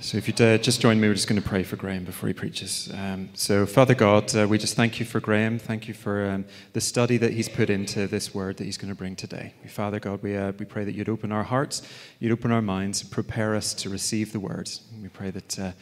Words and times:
So, 0.00 0.18
if 0.18 0.28
you'd 0.28 0.40
uh, 0.40 0.58
just 0.58 0.80
join 0.80 1.00
me, 1.00 1.08
we're 1.08 1.14
just 1.14 1.28
going 1.28 1.40
to 1.40 1.48
pray 1.48 1.62
for 1.62 1.76
Graham 1.76 2.04
before 2.04 2.28
he 2.28 2.32
preaches. 2.34 2.90
Um, 2.94 3.30
so, 3.34 3.64
Father 3.66 3.94
God, 3.94 4.34
uh, 4.36 4.46
we 4.48 4.58
just 4.58 4.74
thank 4.74 5.00
you 5.00 5.06
for 5.06 5.20
Graham. 5.20 5.58
Thank 5.58 5.88
you 5.88 5.94
for 5.94 6.28
um, 6.28 6.44
the 6.72 6.80
study 6.80 7.16
that 7.18 7.32
he's 7.32 7.48
put 7.48 7.70
into 7.70 8.06
this 8.06 8.34
word 8.34 8.58
that 8.58 8.64
he's 8.64 8.76
going 8.76 8.90
to 8.90 8.94
bring 8.94 9.16
today. 9.16 9.54
Father 9.68 9.98
God, 9.98 10.22
we, 10.22 10.36
uh, 10.36 10.52
we 10.58 10.64
pray 10.64 10.84
that 10.84 10.94
you'd 10.94 11.08
open 11.08 11.32
our 11.32 11.44
hearts, 11.44 11.82
you'd 12.18 12.32
open 12.32 12.52
our 12.52 12.60
minds, 12.60 13.02
and 13.02 13.10
prepare 13.10 13.54
us 13.54 13.72
to 13.74 13.88
receive 13.88 14.32
the 14.32 14.40
words. 14.40 14.82
We 15.00 15.08
pray 15.08 15.30
that 15.30 15.58
uh, 15.58 15.72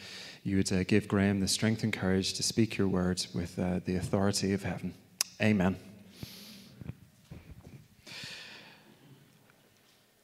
you 0.43 0.57
would 0.57 0.71
uh, 0.71 0.83
give 0.83 1.07
Graham 1.07 1.39
the 1.39 1.47
strength 1.47 1.83
and 1.83 1.91
courage 1.91 2.33
to 2.33 2.43
speak 2.43 2.77
your 2.77 2.87
words 2.87 3.33
with 3.33 3.59
uh, 3.59 3.79
the 3.85 3.95
authority 3.95 4.53
of 4.53 4.63
heaven. 4.63 4.93
Amen. 5.41 5.77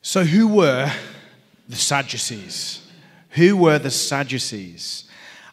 So, 0.01 0.23
who 0.23 0.47
were 0.47 0.91
the 1.67 1.75
Sadducees? 1.75 2.87
Who 3.31 3.55
were 3.55 3.79
the 3.79 3.91
Sadducees? 3.91 5.05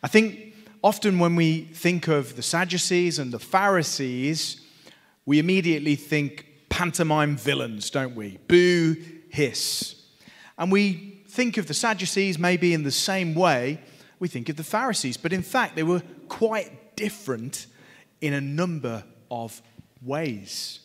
I 0.02 0.08
think 0.08 0.54
often 0.82 1.18
when 1.18 1.36
we 1.36 1.62
think 1.62 2.08
of 2.08 2.34
the 2.34 2.42
Sadducees 2.42 3.18
and 3.18 3.32
the 3.32 3.38
Pharisees, 3.38 4.60
we 5.26 5.38
immediately 5.38 5.94
think 5.94 6.46
pantomime 6.68 7.36
villains, 7.36 7.90
don't 7.90 8.14
we? 8.14 8.38
Boo, 8.48 8.96
hiss. 9.30 10.02
And 10.56 10.72
we 10.72 11.22
think 11.28 11.56
of 11.56 11.68
the 11.68 11.74
Sadducees 11.74 12.38
maybe 12.38 12.74
in 12.74 12.82
the 12.82 12.90
same 12.90 13.34
way 13.34 13.80
we 14.18 14.26
think 14.26 14.48
of 14.48 14.56
the 14.56 14.64
Pharisees. 14.64 15.16
But 15.16 15.32
in 15.32 15.42
fact, 15.42 15.76
they 15.76 15.84
were 15.84 16.02
quite 16.28 16.96
different 16.96 17.66
in 18.20 18.32
a 18.32 18.40
number 18.40 19.04
of 19.30 19.62
ways. 20.02 20.80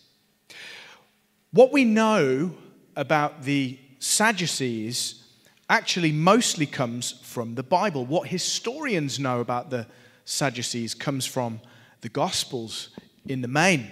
What 1.52 1.72
we 1.72 1.86
know 1.86 2.54
about 2.96 3.44
the 3.44 3.80
Sadducees 3.98 5.23
actually 5.70 6.12
mostly 6.12 6.66
comes 6.66 7.12
from 7.24 7.56
the 7.56 7.64
Bible. 7.64 8.06
What 8.06 8.28
historians 8.28 9.20
know 9.20 9.40
about 9.40 9.70
the 9.70 9.88
Sadducees 10.26 10.94
comes 10.94 11.26
from 11.26 11.60
the 12.02 12.10
Gospels 12.10 12.90
in 13.26 13.42
the 13.42 13.48
main. 13.48 13.90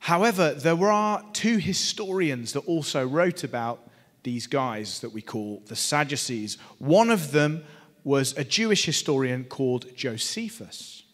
However, 0.00 0.52
there 0.54 0.90
are 0.90 1.24
two 1.32 1.58
historians 1.58 2.52
that 2.52 2.66
also 2.66 3.06
wrote 3.06 3.44
about 3.44 3.88
these 4.24 4.46
guys 4.46 5.00
that 5.00 5.12
we 5.12 5.22
call 5.22 5.62
the 5.66 5.76
Sadducees. 5.76 6.58
One 6.78 7.10
of 7.10 7.30
them 7.32 7.64
was 8.04 8.36
a 8.36 8.44
Jewish 8.44 8.84
historian 8.84 9.44
called 9.44 9.94
Josephus. 9.94 11.04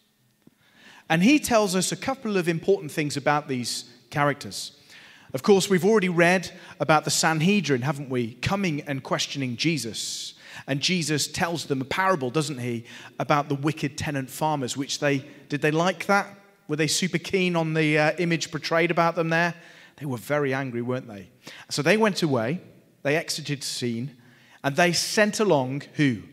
And 1.07 1.23
he 1.23 1.39
tells 1.39 1.75
us 1.75 1.91
a 1.91 1.95
couple 1.95 2.37
of 2.37 2.47
important 2.47 2.91
things 2.91 3.17
about 3.17 3.47
these 3.47 3.85
characters. 4.09 4.78
Of 5.33 5.43
course, 5.43 5.69
we've 5.69 5.85
already 5.85 6.09
read 6.09 6.51
about 6.79 7.05
the 7.05 7.11
Sanhedrin, 7.11 7.83
haven't 7.83 8.09
we? 8.09 8.33
Coming 8.35 8.81
and 8.81 9.03
questioning 9.03 9.57
Jesus. 9.57 10.33
And 10.67 10.81
Jesus 10.81 11.27
tells 11.27 11.65
them 11.65 11.81
a 11.81 11.85
parable, 11.85 12.31
doesn't 12.31 12.57
he, 12.57 12.85
about 13.19 13.47
the 13.47 13.55
wicked 13.55 13.97
tenant 13.97 14.29
farmers, 14.29 14.75
which 14.75 14.99
they 14.99 15.25
did 15.47 15.61
they 15.61 15.71
like 15.71 16.07
that? 16.07 16.27
Were 16.67 16.75
they 16.75 16.87
super 16.87 17.17
keen 17.17 17.55
on 17.55 17.73
the 17.73 17.97
uh, 17.97 18.11
image 18.17 18.51
portrayed 18.51 18.91
about 18.91 19.15
them 19.15 19.29
there? 19.29 19.55
They 19.97 20.05
were 20.05 20.17
very 20.17 20.53
angry, 20.53 20.81
weren't 20.81 21.07
they? 21.07 21.29
So 21.69 21.81
they 21.81 21.97
went 21.97 22.23
away, 22.23 22.61
they 23.03 23.15
exited 23.15 23.61
the 23.61 23.65
scene, 23.65 24.15
and 24.63 24.75
they 24.75 24.93
sent 24.93 25.39
along 25.39 25.83
who? 25.93 26.23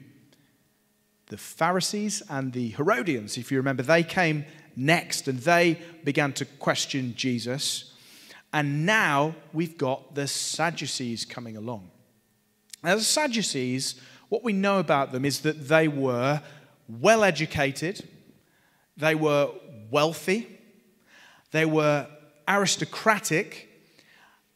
The 1.27 1.37
Pharisees 1.37 2.23
and 2.29 2.53
the 2.53 2.69
Herodians, 2.71 3.37
if 3.37 3.51
you 3.51 3.57
remember, 3.59 3.83
they 3.83 4.03
came 4.03 4.45
next 4.77 5.27
and 5.27 5.39
they 5.41 5.81
began 6.05 6.33
to 6.35 6.45
question 6.45 7.15
Jesus. 7.17 7.93
And 8.53 8.87
now 8.87 9.35
we've 9.53 9.77
got 9.77 10.15
the 10.15 10.27
Sadducees 10.27 11.25
coming 11.25 11.57
along. 11.57 11.91
Now, 12.83 12.95
the 12.95 13.03
Sadducees, 13.03 14.01
what 14.29 14.45
we 14.45 14.53
know 14.53 14.79
about 14.79 15.13
them 15.13 15.25
is 15.25 15.41
that 15.41 15.69
they 15.69 15.89
were 15.89 16.41
well 16.89 17.25
educated, 17.25 18.09
they 18.97 19.15
were 19.15 19.51
wealthy, 19.91 20.49
they 21.51 21.67
were 21.67 22.07
aristocratic, 22.49 23.69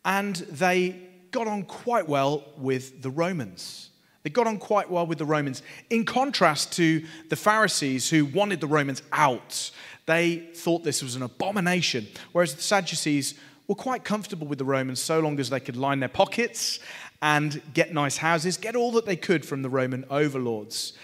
and 0.05 0.37
they 0.37 1.09
got 1.31 1.47
on 1.47 1.65
quite 1.65 2.09
well 2.09 2.45
with 2.57 3.03
the 3.03 3.11
Romans. 3.11 3.91
They 4.23 4.31
got 4.31 4.47
on 4.47 4.59
quite 4.59 4.91
well 4.91 5.07
with 5.07 5.19
the 5.19 5.25
Romans, 5.25 5.63
in 5.89 6.05
contrast 6.05 6.73
to 6.75 7.05
the 7.29 7.37
Pharisees 7.37 8.11
who 8.11 8.27
wanted 8.27 8.61
the 8.61 8.67
Romans 8.67 9.03
out. 9.13 9.71
They 10.07 10.51
thought 10.55 10.85
this 10.85 11.03
was 11.03 11.17
an 11.17 11.23
abomination, 11.23 12.07
whereas 12.33 12.55
the 12.55 12.63
Sadducees 12.63 13.35
were 13.71 13.77
quite 13.77 14.03
comfortable 14.03 14.49
with 14.49 14.59
the 14.59 14.65
Romans 14.65 15.01
so 15.01 15.21
long 15.21 15.39
as 15.39 15.49
they 15.49 15.61
could 15.61 15.77
line 15.77 16.01
their 16.01 16.09
pockets 16.09 16.81
and 17.23 17.63
get 17.73 17.95
nice 17.95 18.17
houses, 18.17 18.57
get 18.57 18.75
all 18.75 18.91
that 18.91 19.07
they 19.07 19.15
could 19.15 19.47
from 19.47 19.63
the 19.63 19.71
Roman 19.71 20.05
overlords. 20.11 20.95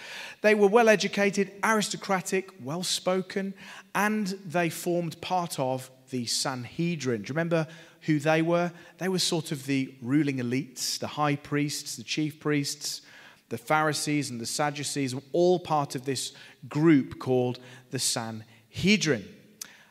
They 0.41 0.57
were 0.57 0.67
well 0.67 0.89
educated, 0.89 1.53
aristocratic, 1.63 2.51
well 2.61 2.83
spoken, 2.83 3.55
and 3.95 4.27
they 4.45 4.69
formed 4.69 5.21
part 5.21 5.61
of 5.61 5.93
the 6.11 6.27
Sanhedrin. 6.27 7.23
Do 7.23 7.29
you 7.29 7.35
remember 7.35 7.69
who 8.01 8.19
they 8.19 8.43
were? 8.43 8.73
They 8.99 9.09
were 9.09 9.21
sort 9.21 9.53
of 9.53 9.67
the 9.67 9.95
ruling 10.03 10.39
elites, 10.39 10.99
the 10.99 11.07
high 11.07 11.37
priests, 11.37 11.95
the 11.95 12.03
chief 12.03 12.41
priests, 12.41 13.01
the 13.49 13.59
Pharisees, 13.59 14.29
and 14.29 14.41
the 14.41 14.47
Sadducees, 14.47 15.15
were 15.15 15.23
all 15.31 15.61
part 15.61 15.95
of 15.95 16.05
this 16.05 16.33
group 16.69 17.21
called 17.21 17.61
the 17.93 18.01
Sanhedrin. 18.01 19.25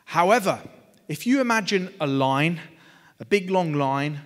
However, 0.04 0.60
if 1.08 1.26
you 1.26 1.40
imagine 1.40 1.94
a 2.00 2.06
line, 2.06 2.60
a 3.20 3.24
big 3.24 3.50
long 3.50 3.72
line, 3.72 4.20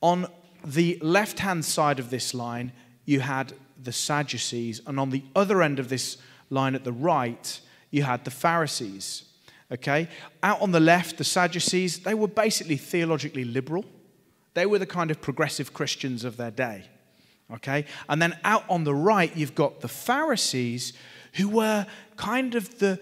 on 0.00 0.26
the 0.64 0.98
left 1.00 1.38
hand 1.38 1.64
side 1.64 1.98
of 1.98 2.10
this 2.10 2.34
line, 2.34 2.72
you 3.04 3.20
had 3.20 3.54
the 3.82 3.92
Sadducees, 3.92 4.80
and 4.86 5.00
on 5.00 5.10
the 5.10 5.22
other 5.34 5.62
end 5.62 5.78
of 5.78 5.88
this 5.88 6.18
line 6.50 6.74
at 6.74 6.84
the 6.84 6.92
right, 6.92 7.60
you 7.90 8.02
had 8.02 8.24
the 8.24 8.30
Pharisees. 8.30 9.24
Okay? 9.72 10.08
Out 10.42 10.60
on 10.60 10.72
the 10.72 10.80
left, 10.80 11.18
the 11.18 11.24
Sadducees, 11.24 12.00
they 12.00 12.14
were 12.14 12.28
basically 12.28 12.76
theologically 12.76 13.44
liberal. 13.44 13.84
They 14.54 14.66
were 14.66 14.78
the 14.78 14.86
kind 14.86 15.10
of 15.10 15.20
progressive 15.20 15.72
Christians 15.72 16.24
of 16.24 16.36
their 16.36 16.50
day. 16.50 16.84
Okay? 17.54 17.84
And 18.08 18.20
then 18.20 18.38
out 18.44 18.64
on 18.68 18.84
the 18.84 18.94
right, 18.94 19.34
you've 19.36 19.54
got 19.54 19.80
the 19.80 19.88
Pharisees, 19.88 20.92
who 21.34 21.48
were 21.48 21.86
kind 22.16 22.54
of 22.54 22.78
the 22.78 23.00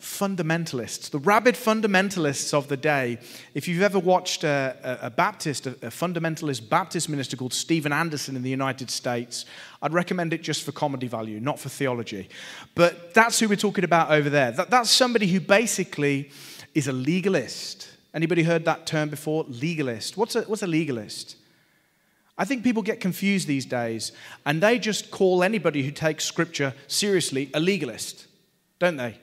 fundamentalists, 0.00 1.10
the 1.10 1.18
rabid 1.18 1.54
fundamentalists 1.54 2.54
of 2.54 2.68
the 2.68 2.76
day. 2.76 3.18
If 3.54 3.68
you've 3.68 3.82
ever 3.82 3.98
watched 3.98 4.44
a, 4.44 4.98
a, 5.02 5.10
Baptist, 5.10 5.66
a, 5.66 5.70
a, 5.70 5.90
fundamentalist 5.90 6.68
Baptist 6.68 7.08
minister 7.08 7.36
called 7.36 7.52
Steven 7.52 7.92
Anderson 7.92 8.34
in 8.34 8.42
the 8.42 8.50
United 8.50 8.90
States, 8.90 9.44
I'd 9.82 9.92
recommend 9.92 10.32
it 10.32 10.42
just 10.42 10.62
for 10.62 10.72
comedy 10.72 11.06
value, 11.06 11.38
not 11.38 11.58
for 11.58 11.68
theology. 11.68 12.28
But 12.74 13.12
that's 13.12 13.38
who 13.38 13.48
we're 13.48 13.56
talking 13.56 13.84
about 13.84 14.10
over 14.10 14.30
there. 14.30 14.52
That, 14.52 14.70
that's 14.70 14.90
somebody 14.90 15.26
who 15.26 15.38
basically 15.38 16.30
is 16.74 16.88
a 16.88 16.92
legalist. 16.92 17.88
Anybody 18.14 18.42
heard 18.42 18.64
that 18.64 18.86
term 18.86 19.10
before? 19.10 19.44
Legalist. 19.48 20.16
What's 20.16 20.34
a, 20.34 20.42
what's 20.42 20.62
a 20.62 20.66
legalist? 20.66 21.36
I 22.38 22.46
think 22.46 22.64
people 22.64 22.82
get 22.82 23.00
confused 23.00 23.46
these 23.46 23.66
days 23.66 24.12
and 24.46 24.62
they 24.62 24.78
just 24.78 25.10
call 25.10 25.42
anybody 25.42 25.82
who 25.82 25.90
takes 25.90 26.24
scripture 26.24 26.72
seriously 26.86 27.50
a 27.52 27.60
legalist, 27.60 28.26
don't 28.78 28.96
they? 28.96 29.18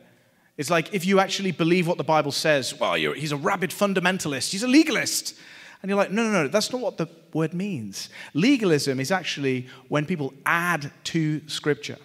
It's 0.57 0.69
like 0.69 0.93
if 0.93 1.05
you 1.05 1.19
actually 1.19 1.51
believe 1.51 1.87
what 1.87 1.97
the 1.97 2.03
Bible 2.03 2.31
says, 2.31 2.77
well, 2.79 2.93
he's 2.93 3.31
a 3.31 3.37
rabid 3.37 3.69
fundamentalist, 3.69 4.51
he's 4.51 4.63
a 4.63 4.67
legalist. 4.67 5.35
And 5.81 5.89
you're 5.89 5.97
like, 5.97 6.11
no, 6.11 6.23
no, 6.23 6.31
no, 6.31 6.47
that's 6.47 6.71
not 6.71 6.81
what 6.81 6.97
the 6.97 7.07
word 7.33 7.53
means. 7.53 8.09
Legalism 8.33 8.99
is 8.99 9.11
actually 9.11 9.67
when 9.89 10.05
people 10.05 10.33
add 10.45 10.91
to 11.05 11.47
Scripture. 11.47 11.97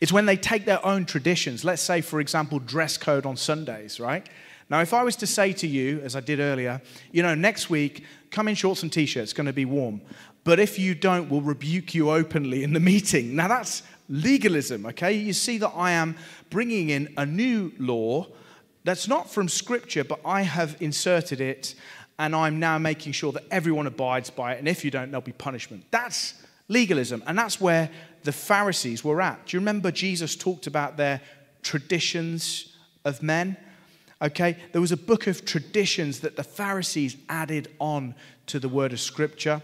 It's 0.00 0.12
when 0.12 0.26
they 0.26 0.36
take 0.36 0.64
their 0.64 0.84
own 0.84 1.04
traditions. 1.04 1.64
Let's 1.64 1.82
say, 1.82 2.00
for 2.00 2.20
example, 2.20 2.58
dress 2.58 2.96
code 2.96 3.24
on 3.24 3.36
Sundays, 3.36 4.00
right? 4.00 4.28
Now, 4.68 4.80
if 4.80 4.94
I 4.94 5.04
was 5.04 5.14
to 5.16 5.26
say 5.26 5.52
to 5.52 5.66
you, 5.66 6.00
as 6.00 6.16
I 6.16 6.20
did 6.20 6.40
earlier, 6.40 6.80
you 7.12 7.22
know, 7.22 7.34
next 7.34 7.70
week, 7.70 8.04
come 8.30 8.48
in 8.48 8.54
shorts 8.54 8.82
and 8.82 8.92
t 8.92 9.06
shirts, 9.06 9.24
it's 9.24 9.32
going 9.32 9.46
to 9.46 9.52
be 9.52 9.66
warm. 9.66 10.00
But 10.42 10.58
if 10.58 10.78
you 10.78 10.94
don't, 10.94 11.30
we'll 11.30 11.42
rebuke 11.42 11.94
you 11.94 12.10
openly 12.10 12.64
in 12.64 12.72
the 12.72 12.80
meeting. 12.80 13.36
Now, 13.36 13.48
that's 13.48 13.82
legalism, 14.08 14.86
okay? 14.86 15.12
You 15.12 15.32
see 15.32 15.58
that 15.58 15.72
I 15.74 15.92
am 15.92 16.16
bringing 16.50 16.90
in 16.90 17.12
a 17.16 17.26
new 17.26 17.72
law 17.78 18.26
that's 18.84 19.08
not 19.08 19.30
from 19.30 19.48
Scripture, 19.48 20.04
but 20.04 20.20
I 20.24 20.42
have 20.42 20.76
inserted 20.80 21.40
it 21.40 21.74
and 22.18 22.36
I'm 22.36 22.60
now 22.60 22.78
making 22.78 23.12
sure 23.12 23.32
that 23.32 23.44
everyone 23.50 23.86
abides 23.86 24.30
by 24.30 24.54
it. 24.54 24.58
And 24.58 24.68
if 24.68 24.84
you 24.84 24.90
don't, 24.90 25.10
there'll 25.10 25.22
be 25.22 25.32
punishment. 25.32 25.84
That's 25.90 26.34
legalism. 26.68 27.22
And 27.26 27.36
that's 27.36 27.60
where 27.60 27.90
the 28.22 28.32
Pharisees 28.32 29.02
were 29.02 29.20
at. 29.20 29.46
Do 29.46 29.56
you 29.56 29.60
remember 29.60 29.90
Jesus 29.90 30.36
talked 30.36 30.66
about 30.66 30.96
their 30.96 31.20
traditions 31.62 32.76
of 33.04 33.22
men? 33.22 33.56
Okay, 34.22 34.56
there 34.72 34.80
was 34.80 34.92
a 34.92 34.96
book 34.96 35.26
of 35.26 35.44
traditions 35.44 36.20
that 36.20 36.36
the 36.36 36.44
Pharisees 36.44 37.16
added 37.28 37.68
on 37.80 38.14
to 38.46 38.60
the 38.60 38.68
word 38.68 38.92
of 38.92 39.00
Scripture. 39.00 39.60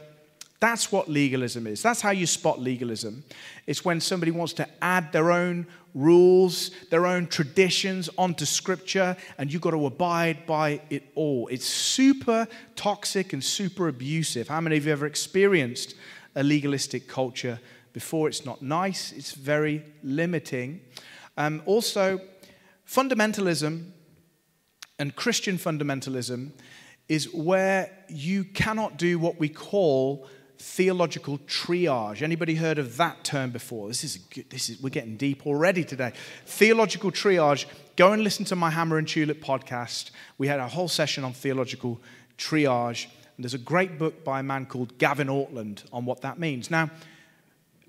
That's 0.60 0.92
what 0.92 1.08
legalism 1.08 1.66
is. 1.66 1.82
That's 1.82 2.02
how 2.02 2.10
you 2.10 2.26
spot 2.26 2.60
legalism. 2.60 3.24
It's 3.66 3.84
when 3.84 4.00
somebody 4.00 4.30
wants 4.30 4.52
to 4.54 4.68
add 4.82 5.10
their 5.10 5.32
own 5.32 5.66
rules, 5.94 6.70
their 6.90 7.06
own 7.06 7.26
traditions 7.26 8.10
onto 8.18 8.44
scripture, 8.44 9.16
and 9.38 9.52
you've 9.52 9.62
got 9.62 9.70
to 9.70 9.86
abide 9.86 10.46
by 10.46 10.82
it 10.90 11.04
all. 11.14 11.48
It's 11.48 11.66
super 11.66 12.46
toxic 12.76 13.32
and 13.32 13.42
super 13.42 13.88
abusive. 13.88 14.48
How 14.48 14.60
many 14.60 14.76
of 14.76 14.86
you 14.86 14.92
ever 14.92 15.06
experienced 15.06 15.94
a 16.34 16.42
legalistic 16.42 17.08
culture 17.08 17.58
before. 17.92 18.28
It's 18.28 18.44
not 18.44 18.62
nice, 18.62 19.12
it's 19.12 19.32
very 19.32 19.84
limiting. 20.02 20.80
Um, 21.36 21.62
also, 21.66 22.20
fundamentalism 22.86 23.90
and 24.98 25.16
Christian 25.16 25.56
fundamentalism 25.56 26.50
is 27.08 27.32
where 27.32 27.90
you 28.08 28.44
cannot 28.44 28.96
do 28.96 29.18
what 29.18 29.40
we 29.40 29.48
call 29.48 30.28
theological 30.60 31.38
triage. 31.46 32.20
Anybody 32.20 32.54
heard 32.54 32.78
of 32.78 32.98
that 32.98 33.24
term 33.24 33.50
before? 33.50 33.88
This 33.88 34.04
is 34.04 34.18
good, 34.18 34.50
this 34.50 34.68
is 34.68 34.80
we're 34.80 34.90
getting 34.90 35.16
deep 35.16 35.46
already 35.46 35.84
today. 35.84 36.12
Theological 36.44 37.10
triage. 37.10 37.64
Go 37.96 38.12
and 38.12 38.22
listen 38.22 38.44
to 38.46 38.56
my 38.56 38.70
Hammer 38.70 38.98
and 38.98 39.08
Tulip 39.08 39.42
podcast. 39.42 40.10
We 40.36 40.48
had 40.48 40.60
a 40.60 40.68
whole 40.68 40.88
session 40.88 41.24
on 41.24 41.32
theological 41.32 42.00
triage. 42.36 43.06
And 43.36 43.44
there's 43.44 43.54
a 43.54 43.58
great 43.58 43.98
book 43.98 44.22
by 44.22 44.40
a 44.40 44.42
man 44.42 44.66
called 44.66 44.98
Gavin 44.98 45.28
Ortlund 45.28 45.84
on 45.94 46.04
what 46.04 46.20
that 46.20 46.38
means. 46.38 46.70
Now, 46.70 46.90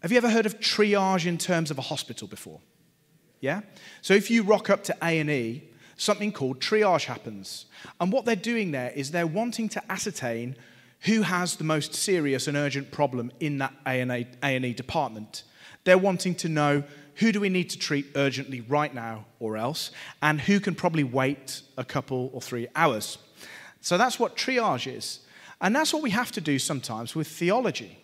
have 0.01 0.11
you 0.11 0.17
ever 0.17 0.29
heard 0.29 0.45
of 0.45 0.59
triage 0.59 1.25
in 1.25 1.37
terms 1.37 1.71
of 1.71 1.77
a 1.77 1.81
hospital 1.81 2.27
before? 2.27 2.61
Yeah? 3.41 3.61
So 4.01 4.13
if 4.13 4.31
you 4.31 4.43
rock 4.43 4.69
up 4.69 4.83
to 4.85 4.97
A&E, 5.03 5.63
something 5.97 6.31
called 6.31 6.61
triage 6.61 7.05
happens. 7.05 7.65
And 7.99 8.13
what 8.13 8.23
they're 8.23 8.35
doing 8.35 8.71
there 8.71 8.91
is 8.91 9.11
they're 9.11 9.27
wanting 9.27 9.67
to 9.69 9.91
ascertain 9.91 10.55
who 11.01 11.23
has 11.23 11.55
the 11.55 11.63
most 11.63 11.93
serious 11.93 12.47
and 12.47 12.55
urgent 12.55 12.91
problem 12.91 13.31
in 13.39 13.57
that 13.57 13.73
A&E 13.85 14.73
department. 14.73 15.43
They're 15.83 15.97
wanting 15.97 16.35
to 16.35 16.49
know 16.49 16.83
who 17.15 17.31
do 17.31 17.39
we 17.39 17.49
need 17.49 17.69
to 17.71 17.77
treat 17.77 18.07
urgently 18.15 18.61
right 18.61 18.93
now 18.93 19.25
or 19.39 19.57
else, 19.57 19.91
and 20.21 20.39
who 20.41 20.59
can 20.59 20.75
probably 20.75 21.03
wait 21.03 21.61
a 21.77 21.83
couple 21.83 22.29
or 22.33 22.41
three 22.41 22.67
hours. 22.75 23.17
So 23.81 23.97
that's 23.97 24.19
what 24.19 24.37
triage 24.37 24.91
is. 24.91 25.19
And 25.59 25.75
that's 25.75 25.93
what 25.93 26.01
we 26.01 26.11
have 26.11 26.31
to 26.33 26.41
do 26.41 26.57
sometimes 26.57 27.15
with 27.15 27.27
theology. 27.27 27.97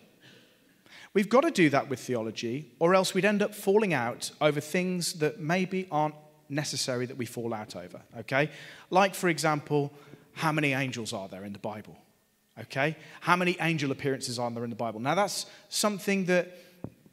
We've 1.14 1.28
got 1.28 1.40
to 1.40 1.50
do 1.50 1.70
that 1.70 1.88
with 1.88 2.00
theology, 2.00 2.72
or 2.78 2.94
else 2.94 3.14
we'd 3.14 3.24
end 3.24 3.42
up 3.42 3.54
falling 3.54 3.94
out 3.94 4.30
over 4.40 4.60
things 4.60 5.14
that 5.14 5.40
maybe 5.40 5.88
aren't 5.90 6.14
necessary 6.48 7.06
that 7.06 7.16
we 7.16 7.26
fall 7.26 7.54
out 7.54 7.74
over, 7.74 8.00
okay? 8.18 8.50
Like, 8.90 9.14
for 9.14 9.28
example, 9.28 9.92
how 10.34 10.52
many 10.52 10.72
angels 10.72 11.12
are 11.12 11.28
there 11.28 11.44
in 11.44 11.52
the 11.52 11.58
Bible? 11.58 11.96
Okay? 12.60 12.96
How 13.20 13.36
many 13.36 13.56
angel 13.60 13.90
appearances 13.90 14.38
are 14.38 14.50
there 14.50 14.64
in 14.64 14.70
the 14.70 14.76
Bible? 14.76 15.00
Now, 15.00 15.14
that's 15.14 15.46
something 15.68 16.24
that, 16.26 16.56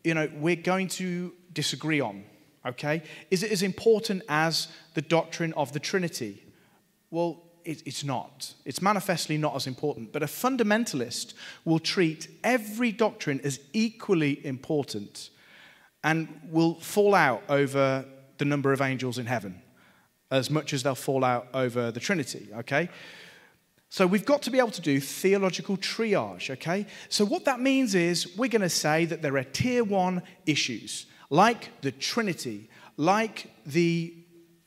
you 0.03 0.13
know, 0.13 0.29
we're 0.35 0.55
going 0.55 0.87
to 0.89 1.33
disagree 1.53 2.01
on, 2.01 2.23
okay? 2.65 3.03
Is 3.31 3.43
it 3.43 3.51
as 3.51 3.61
important 3.61 4.23
as 4.27 4.67
the 4.93 5.01
doctrine 5.01 5.53
of 5.53 5.71
the 5.73 5.79
Trinity? 5.79 6.43
Well, 7.11 7.41
it's 7.63 8.03
not. 8.03 8.53
It's 8.63 8.81
manifestly 8.81 9.37
not 9.37 9.55
as 9.55 9.65
important. 9.65 10.13
But 10.13 10.21
a 10.21 10.27
fundamentalist 10.27 11.33
will 11.63 11.79
treat 11.79 12.27
every 12.43 12.91
doctrine 12.91 13.41
as 13.43 13.59
equally 13.73 14.45
important 14.45 15.31
and 16.03 16.27
will 16.51 16.75
fall 16.75 17.15
out 17.15 17.41
over 17.49 18.05
the 18.37 18.45
number 18.45 18.71
of 18.71 18.81
angels 18.81 19.17
in 19.17 19.25
heaven 19.25 19.61
as 20.29 20.49
much 20.49 20.73
as 20.73 20.83
they'll 20.83 20.95
fall 20.95 21.23
out 21.23 21.47
over 21.53 21.91
the 21.91 21.99
Trinity, 21.99 22.49
okay? 22.55 22.89
So 23.89 24.05
we've 24.07 24.25
got 24.25 24.41
to 24.43 24.51
be 24.51 24.59
able 24.59 24.71
to 24.71 24.81
do 24.81 24.99
theological 24.99 25.77
triage, 25.77 26.49
okay? 26.49 26.85
So 27.09 27.23
what 27.25 27.45
that 27.45 27.59
means 27.59 27.95
is 27.95 28.35
we're 28.35 28.49
going 28.49 28.61
to 28.61 28.69
say 28.69 29.05
that 29.05 29.21
there 29.21 29.37
are 29.37 29.43
tier 29.43 29.83
one 29.83 30.21
issues, 30.45 31.05
like 31.29 31.69
the 31.81 31.91
Trinity, 31.91 32.69
like 32.97 33.51
the 33.65 34.13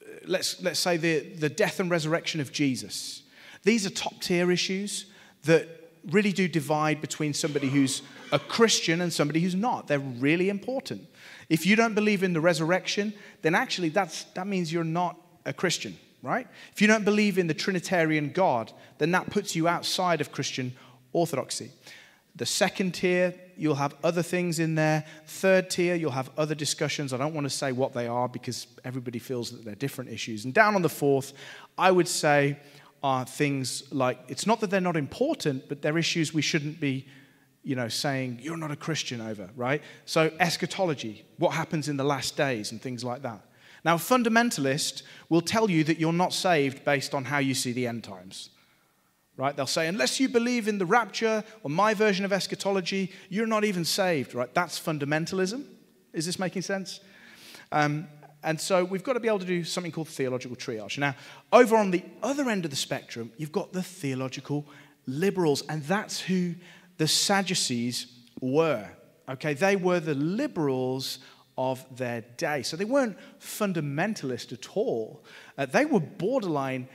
uh, 0.03 0.20
let's, 0.26 0.62
let's 0.62 0.81
say, 0.81 0.97
the, 0.97 1.20
the 1.20 1.49
death 1.49 1.81
and 1.81 1.91
resurrection 1.91 2.41
of 2.41 2.53
Jesus. 2.53 3.23
These 3.65 3.87
are 3.87 3.91
top 3.91 4.20
tier 4.20 4.50
issues 4.50 5.06
that 5.44 5.69
really 6.11 6.32
do 6.32 6.49
divide 6.49 7.00
between 7.00 7.35
somebody 7.35 7.69
who's 7.69 8.03
a 8.32 8.38
Christian 8.38 9.00
and 9.00 9.12
somebody 9.12 9.41
who's 9.41 9.55
not. 9.55 9.88
They're 9.88 9.99
really 9.99 10.49
important. 10.49 11.06
If 11.49 11.67
you 11.67 11.76
don't 11.76 11.94
believe 11.94 12.23
in 12.23 12.32
the 12.32 12.41
resurrection, 12.41 13.15
then 13.43 13.55
actually 13.55 13.88
that's, 13.88 14.25
that 14.35 14.47
means 14.47 14.73
you're 14.73 14.85
not 14.85 15.17
a 15.44 15.53
Christian, 15.53 15.99
right? 16.23 16.47
If 16.73 16.81
you 16.81 16.88
don't 16.88 17.05
believe 17.05 17.38
in 17.38 17.47
the 17.47 17.55
Trinitarian 17.55 18.31
God, 18.31 18.73
then 18.99 19.11
that 19.12 19.31
puts 19.31 19.55
you 19.55 19.69
outside 19.69 20.20
of 20.20 20.32
Christian 20.32 20.75
orthodoxy. 21.12 21.70
The 22.37 22.47
second 22.47 22.93
tier, 22.93 23.35
you'll 23.56 23.75
have 23.75 23.97
other 24.05 24.23
things 24.23 24.61
in 24.61 24.76
there. 24.76 25.05
Third 25.26 25.70
tier, 25.70 25.97
you'll 25.97 26.12
have 26.12 26.31
other 26.38 26.55
discussions. 26.55 27.12
I 27.12 27.17
don't 27.17 27.35
want 27.35 27.47
to 27.47 27.50
say 27.50 27.73
what 27.73 27.93
they 27.93 28.06
are 28.06 28.29
because 28.29 28.69
everybody 28.85 29.19
feels 29.19 29.50
that 29.50 29.65
they're 29.65 29.75
different 29.75 30.11
issues. 30.11 30.44
And 30.44 30.55
down 30.55 30.76
on 30.76 30.82
the 30.82 30.88
fourth, 30.88 31.32
I 31.76 31.91
would 31.91 32.06
say 32.06 32.59
are 33.03 33.25
things 33.25 33.93
like 33.93 34.19
it's 34.29 34.47
not 34.47 34.61
that 34.61 34.70
they're 34.70 34.81
not 34.81 34.97
important, 34.97 35.69
but 35.69 35.82
they're 35.82 35.99
issues 35.99 36.35
we 36.35 36.43
shouldn't 36.43 36.81
be, 36.81 37.06
you 37.62 37.76
know, 37.76 37.88
saying 37.88 38.38
you're 38.43 38.56
not 38.56 38.70
a 38.70 38.76
Christian 38.76 39.20
over, 39.20 39.50
right? 39.56 39.82
So 40.05 40.32
eschatology, 40.41 41.25
what 41.38 41.50
happens 41.50 41.88
in 41.88 41.97
the 41.97 42.05
last 42.05 42.37
days 42.37 42.73
and 42.73 42.81
things 42.81 43.05
like 43.05 43.23
that. 43.23 43.41
Now, 43.85 43.95
a 43.95 43.99
fundamentalist 43.99 45.03
will 45.29 45.41
tell 45.41 45.71
you 45.71 45.85
that 45.85 45.99
you're 45.99 46.13
not 46.13 46.33
saved 46.33 46.85
based 46.85 47.15
on 47.15 47.25
how 47.25 47.39
you 47.39 47.55
see 47.55 47.73
the 47.73 47.87
end 47.87 48.05
times 48.05 48.51
right? 49.39 49.57
They'll 49.57 49.67
say, 49.67 49.87
unless 49.87 50.21
you 50.21 50.29
believe 50.29 50.69
in 50.69 50.77
the 50.77 50.85
rapture 50.85 51.43
or 51.63 51.71
my 51.71 51.95
version 51.95 52.25
of 52.27 52.33
eschatology, 52.33 53.13
you're 53.31 53.47
not 53.47 53.65
even 53.65 53.85
saved, 53.85 54.35
right? 54.35 54.53
That's 54.53 54.79
fundamentalism. 54.79 55.65
Is 56.13 56.27
this 56.27 56.39
making 56.39 56.63
sense? 56.63 57.01
Um, 57.71 58.09
and 58.43 58.61
so 58.61 58.85
we've 58.85 59.05
got 59.05 59.15
to 59.15 59.21
be 59.21 59.29
able 59.29 59.39
to 59.39 59.47
do 59.47 59.65
something 59.65 59.93
called 59.93 60.09
theological 60.09 60.57
triage. 60.57 60.99
Now, 60.99 61.15
over 61.53 61.77
on 61.77 61.93
the 61.93 62.03
other 62.23 62.51
end 62.51 62.65
of 62.65 62.71
the 62.71 62.77
spectrum, 62.77 63.33
you've 63.37 63.53
got 63.53 63.73
the 63.73 63.83
theological 63.83 64.67
liberals, 65.07 65.63
and 65.69 65.83
that's 65.85 66.21
who 66.21 66.55
the 66.99 67.09
Sadducees 67.09 68.09
were. 68.41 68.89
Okay, 69.29 69.55
they 69.55 69.77
were 69.77 70.01
the 70.01 70.15
liberals 70.15 71.19
of 71.58 71.84
their 71.94 72.22
day. 72.38 72.62
So 72.62 72.76
they 72.76 72.84
weren't 72.87 73.19
fundamentalist 73.40 74.52
at 74.52 74.76
all. 74.76 75.25
Uh, 75.58 75.66
they 75.66 75.84
were 75.84 76.00
borderline 76.00 76.88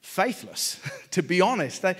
faithless, 0.00 0.80
to 1.10 1.22
be 1.22 1.40
honest. 1.40 1.82
They, 1.82 1.96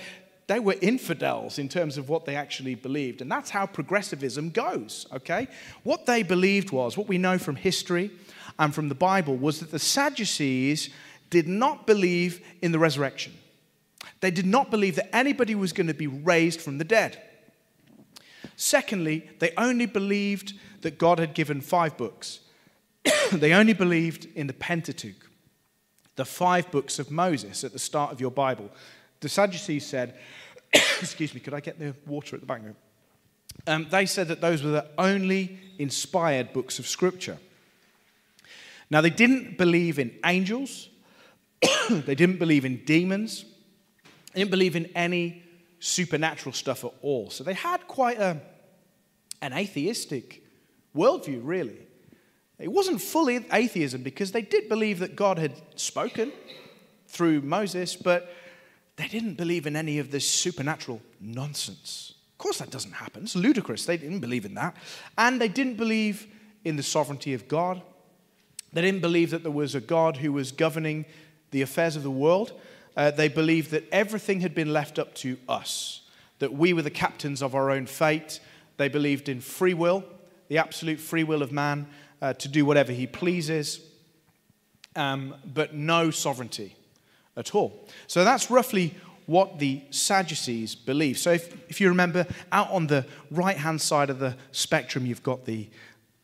they 0.47 0.59
were 0.59 0.75
infidels 0.81 1.59
in 1.59 1.67
terms 1.67 1.97
of 1.97 2.07
what 2.07 2.25
they 2.25 2.37
actually 2.37 2.75
believed. 2.75 3.21
And 3.21 3.29
that's 3.29 3.49
how 3.49 3.65
progressivism 3.65 4.51
goes, 4.51 5.05
okay? 5.11 5.47
What 5.83 6.05
they 6.05 6.23
believed 6.23 6.71
was, 6.71 6.97
what 6.97 7.07
we 7.07 7.17
know 7.17 7.37
from 7.37 7.57
history 7.57 8.11
and 8.57 8.73
from 8.73 8.87
the 8.87 8.95
Bible, 8.95 9.35
was 9.35 9.59
that 9.59 9.71
the 9.71 9.79
Sadducees 9.79 10.89
did 11.29 11.47
not 11.47 11.85
believe 11.85 12.45
in 12.61 12.71
the 12.71 12.79
resurrection. 12.79 13.33
They 14.21 14.31
did 14.31 14.45
not 14.45 14.71
believe 14.71 14.95
that 14.95 15.13
anybody 15.13 15.53
was 15.53 15.73
going 15.73 15.87
to 15.87 15.93
be 15.93 16.07
raised 16.07 16.61
from 16.61 16.77
the 16.77 16.85
dead. 16.85 17.21
Secondly, 18.55 19.29
they 19.39 19.51
only 19.57 19.85
believed 19.85 20.53
that 20.85 20.99
God 20.99 21.17
had 21.17 21.33
given 21.33 21.61
five 21.61 21.97
books. 21.97 22.41
they 23.31 23.53
only 23.53 23.73
believed 23.73 24.27
in 24.35 24.45
the 24.45 24.53
Pentateuch 24.53 25.27
the 26.15 26.25
five 26.25 26.69
books 26.69 26.99
of 26.99 27.09
Moses 27.09 27.63
at 27.63 27.73
the 27.73 27.79
start 27.79 28.11
of 28.11 28.21
your 28.21 28.29
Bible. 28.29 28.69
The 29.19 29.27
Sadducees 29.27 29.83
said, 29.83 30.13
excuse 30.73 31.33
me, 31.33 31.39
could 31.39 31.55
I 31.55 31.59
get 31.59 31.79
the 31.79 31.95
water 32.05 32.35
at 32.35 32.41
the 32.41 32.45
back? 32.45 32.61
Um, 33.65 33.87
they 33.89 34.05
said 34.05 34.27
that 34.27 34.41
those 34.41 34.61
were 34.61 34.69
the 34.69 34.85
only 34.99 35.57
inspired 35.79 36.53
books 36.53 36.77
of 36.77 36.85
Scripture. 36.85 37.39
Now, 38.91 39.01
they 39.01 39.09
didn't 39.09 39.57
believe 39.57 39.97
in 39.97 40.13
angels, 40.23 40.89
they 41.89 42.13
didn't 42.13 42.37
believe 42.37 42.63
in 42.63 42.85
demons, 42.85 43.43
they 44.33 44.41
didn't 44.41 44.51
believe 44.51 44.75
in 44.75 44.85
any 44.93 45.41
supernatural 45.79 46.53
stuff 46.53 46.85
at 46.85 46.93
all. 47.01 47.31
So 47.31 47.43
they 47.43 47.55
had 47.55 47.87
quite 47.87 48.19
a, 48.19 48.39
an 49.41 49.51
atheistic 49.51 50.43
worldview, 50.95 51.41
really. 51.43 51.77
It 52.57 52.71
wasn't 52.71 53.01
fully 53.01 53.45
atheism 53.51 54.01
because 54.01 54.31
they 54.31 54.41
did 54.41 54.69
believe 54.69 54.99
that 54.99 55.15
God 55.15 55.37
had 55.37 55.53
spoken 55.75 56.31
through 57.07 57.41
Moses, 57.41 57.95
but 57.95 58.33
they 58.95 59.07
didn't 59.07 59.35
believe 59.35 59.67
in 59.67 59.75
any 59.75 59.99
of 59.99 60.11
this 60.11 60.27
supernatural 60.27 61.01
nonsense. 61.19 62.13
Of 62.33 62.37
course, 62.37 62.59
that 62.59 62.69
doesn't 62.69 62.93
happen. 62.93 63.23
It's 63.23 63.35
ludicrous. 63.35 63.85
They 63.85 63.97
didn't 63.97 64.19
believe 64.19 64.45
in 64.45 64.53
that. 64.55 64.75
And 65.17 65.39
they 65.39 65.47
didn't 65.47 65.75
believe 65.75 66.27
in 66.63 66.75
the 66.75 66.83
sovereignty 66.83 67.33
of 67.33 67.47
God. 67.47 67.81
They 68.73 68.81
didn't 68.81 69.01
believe 69.01 69.31
that 69.31 69.43
there 69.43 69.51
was 69.51 69.75
a 69.75 69.81
God 69.81 70.17
who 70.17 70.33
was 70.33 70.51
governing 70.51 71.05
the 71.51 71.61
affairs 71.61 71.95
of 71.95 72.03
the 72.03 72.11
world. 72.11 72.53
Uh, 72.97 73.11
they 73.11 73.27
believed 73.27 73.71
that 73.71 73.87
everything 73.91 74.41
had 74.41 74.55
been 74.55 74.71
left 74.71 74.99
up 74.99 75.13
to 75.15 75.37
us, 75.47 76.01
that 76.39 76.53
we 76.53 76.73
were 76.73 76.81
the 76.81 76.89
captains 76.89 77.41
of 77.41 77.55
our 77.55 77.71
own 77.71 77.85
fate. 77.85 78.39
They 78.77 78.89
believed 78.89 79.29
in 79.29 79.41
free 79.41 79.73
will, 79.73 80.03
the 80.47 80.57
absolute 80.57 80.99
free 80.99 81.23
will 81.23 81.41
of 81.41 81.51
man, 81.51 81.87
uh, 82.21 82.33
to 82.33 82.47
do 82.47 82.65
whatever 82.65 82.91
he 82.91 83.07
pleases, 83.07 83.81
um, 84.95 85.35
but 85.53 85.73
no 85.73 86.11
sovereignty 86.11 86.75
at 87.35 87.53
all. 87.53 87.87
So 88.07 88.23
that's 88.23 88.49
roughly 88.49 88.95
what 89.25 89.59
the 89.59 89.81
Sadducees 89.89 90.75
believe. 90.75 91.17
So 91.17 91.31
if, 91.31 91.53
if 91.69 91.81
you 91.81 91.89
remember, 91.89 92.25
out 92.51 92.69
on 92.71 92.87
the 92.87 93.05
right 93.31 93.57
hand 93.57 93.81
side 93.81 94.09
of 94.09 94.19
the 94.19 94.35
spectrum, 94.51 95.05
you've 95.05 95.23
got 95.23 95.45
the 95.45 95.69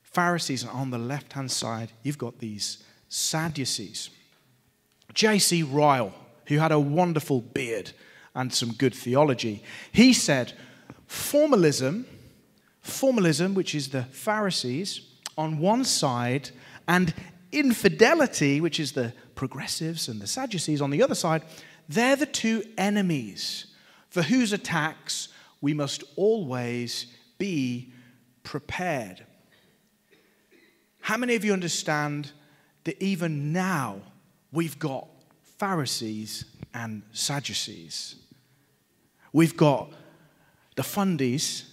Pharisees, 0.04 0.64
and 0.64 0.72
on 0.72 0.92
the 0.92 0.98
left 0.98 1.34
hand 1.34 1.52
side, 1.52 1.92
you've 2.04 2.18
got 2.18 2.40
these 2.40 2.84
Sadducees. 3.10 4.10
J.C. 5.14 5.64
Ryle, 5.64 6.14
who 6.46 6.58
had 6.58 6.72
a 6.72 6.80
wonderful 6.80 7.42
beard 7.42 7.92
and 8.36 8.54
some 8.54 8.74
good 8.74 8.94
theology, 8.94 9.64
he 9.92 10.14
said, 10.14 10.54
Formalism 11.08 12.06
formalism, 12.82 13.54
which 13.54 13.76
is 13.76 13.90
the 13.90 14.04
Pharisees, 14.04 15.02
on 15.38 15.60
one 15.60 15.84
side, 15.84 16.50
and 16.88 17.14
infidelity, 17.52 18.62
which 18.62 18.80
is 18.80 18.92
the 18.92 19.14
progressives 19.36 20.08
and 20.08 20.22
the 20.22 20.28
Sadducees 20.28 20.82
on 20.82 20.90
the 20.90 21.02
other 21.02 21.16
side, 21.16 21.44
they're 21.88 22.16
the 22.16 22.26
two 22.26 22.64
enemies 22.78 23.68
for 24.10 24.22
whose 24.22 24.54
attacks 24.54 25.30
we 25.62 25.74
must 25.74 26.04
always 26.16 27.08
be 27.38 27.92
prepared. 28.44 29.26
How 31.02 31.18
many 31.18 31.36
of 31.36 31.44
you 31.44 31.54
understand 31.54 32.32
that 32.84 33.02
even 33.02 33.52
now 33.52 34.02
we've 34.52 34.78
got 34.78 35.08
Pharisees 35.58 36.46
and 36.74 37.04
Sadducees? 37.12 38.16
We've 39.34 39.58
got 39.58 39.92
the 40.76 40.84
fundies 40.84 41.66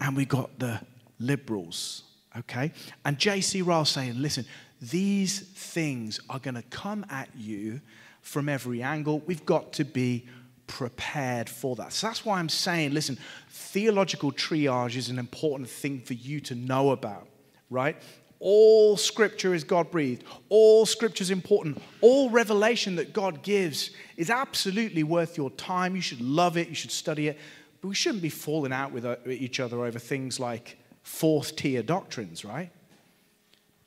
and 0.00 0.16
we've 0.16 0.28
got 0.28 0.58
the 0.58 0.80
liberals, 1.18 2.04
okay? 2.38 2.72
And 3.04 3.18
J.C. 3.18 3.62
Ryle 3.62 3.84
saying, 3.84 4.20
listen, 4.20 4.46
these 4.80 5.40
things 5.40 6.18
are 6.30 6.38
going 6.38 6.54
to 6.54 6.62
come 6.62 7.04
at 7.10 7.28
you 7.36 7.80
from 8.22 8.48
every 8.48 8.82
angle. 8.82 9.20
We've 9.20 9.44
got 9.44 9.74
to 9.74 9.84
be 9.84 10.26
prepared 10.66 11.50
for 11.50 11.76
that. 11.76 11.92
So 11.92 12.06
that's 12.06 12.24
why 12.24 12.38
I'm 12.38 12.48
saying, 12.48 12.94
listen, 12.94 13.18
theological 13.50 14.32
triage 14.32 14.96
is 14.96 15.08
an 15.08 15.18
important 15.18 15.68
thing 15.68 16.00
for 16.00 16.14
you 16.14 16.40
to 16.40 16.54
know 16.54 16.90
about, 16.90 17.28
right? 17.68 17.96
All 18.38 18.96
scripture 18.96 19.52
is 19.52 19.64
God 19.64 19.90
breathed. 19.90 20.24
All 20.48 20.86
scripture 20.86 21.22
is 21.22 21.30
important. 21.30 21.82
All 22.00 22.30
revelation 22.30 22.96
that 22.96 23.12
God 23.12 23.42
gives 23.42 23.90
is 24.16 24.30
absolutely 24.30 25.02
worth 25.02 25.36
your 25.36 25.50
time. 25.50 25.94
You 25.94 26.00
should 26.00 26.22
love 26.22 26.56
it. 26.56 26.68
You 26.68 26.74
should 26.74 26.90
study 26.90 27.28
it. 27.28 27.38
But 27.80 27.88
we 27.88 27.94
shouldn't 27.94 28.22
be 28.22 28.30
falling 28.30 28.72
out 28.72 28.92
with 28.92 29.04
uh, 29.04 29.16
each 29.26 29.60
other 29.60 29.84
over 29.84 29.98
things 29.98 30.38
like 30.38 30.78
fourth 31.02 31.56
tier 31.56 31.82
doctrines, 31.82 32.44
right? 32.44 32.70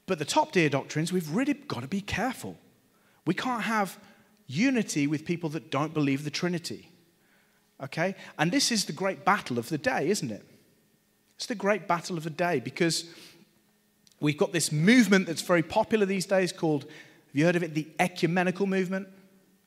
But 0.05 0.19
the 0.19 0.25
top 0.25 0.51
tier 0.51 0.69
doctrines, 0.69 1.13
we've 1.13 1.29
really 1.33 1.53
got 1.53 1.81
to 1.81 1.87
be 1.87 2.01
careful. 2.01 2.57
We 3.25 3.33
can't 3.33 3.63
have 3.63 3.97
unity 4.47 5.07
with 5.07 5.25
people 5.25 5.49
that 5.49 5.71
don't 5.71 5.93
believe 5.93 6.23
the 6.23 6.29
Trinity. 6.29 6.89
Okay? 7.81 8.15
And 8.37 8.51
this 8.51 8.71
is 8.71 8.85
the 8.85 8.93
great 8.93 9.23
battle 9.23 9.57
of 9.57 9.69
the 9.69 9.77
day, 9.77 10.09
isn't 10.09 10.31
it? 10.31 10.45
It's 11.35 11.45
the 11.45 11.55
great 11.55 11.87
battle 11.87 12.17
of 12.17 12.23
the 12.23 12.29
day 12.29 12.59
because 12.59 13.05
we've 14.19 14.37
got 14.37 14.51
this 14.53 14.71
movement 14.71 15.27
that's 15.27 15.41
very 15.41 15.63
popular 15.63 16.05
these 16.05 16.25
days 16.25 16.51
called, 16.51 16.83
have 16.83 16.91
you 17.33 17.45
heard 17.45 17.55
of 17.55 17.63
it? 17.63 17.73
The 17.73 17.87
ecumenical 17.99 18.67
movement. 18.67 19.07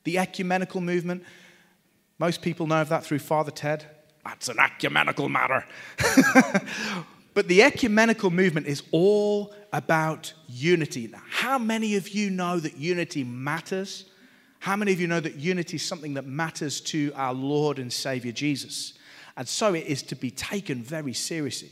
The 0.05 0.19
ecumenical 0.19 0.81
movement. 0.81 1.25
Most 2.19 2.43
people 2.43 2.67
know 2.67 2.81
of 2.81 2.89
that 2.91 3.05
through 3.05 3.19
Father 3.19 3.51
Ted. 3.51 3.87
That's 4.27 4.49
an 4.49 4.59
ecumenical 4.59 5.29
matter. 5.29 5.65
but 7.35 7.47
the 7.47 7.63
ecumenical 7.63 8.31
movement 8.31 8.67
is 8.67 8.83
all 8.91 9.55
about 9.73 10.33
unity. 10.49 11.07
Now, 11.07 11.23
how 11.31 11.59
many 11.59 11.97
of 11.97 12.09
you 12.09 12.31
know 12.31 12.59
that 12.59 12.77
unity 12.77 13.23
matters? 13.23 14.07
How 14.59 14.75
many 14.75 14.93
of 14.93 15.01
you 15.01 15.07
know 15.07 15.21
that 15.21 15.37
unity 15.37 15.77
is 15.77 15.85
something 15.85 16.15
that 16.15 16.27
matters 16.27 16.81
to 16.83 17.13
our 17.15 17.33
Lord 17.33 17.79
and 17.79 17.93
Savior 17.93 18.33
Jesus? 18.33 18.95
And 19.37 19.47
so 19.47 19.75
it 19.75 19.87
is 19.87 20.03
to 20.05 20.17
be 20.17 20.31
taken 20.31 20.83
very 20.83 21.13
seriously. 21.13 21.71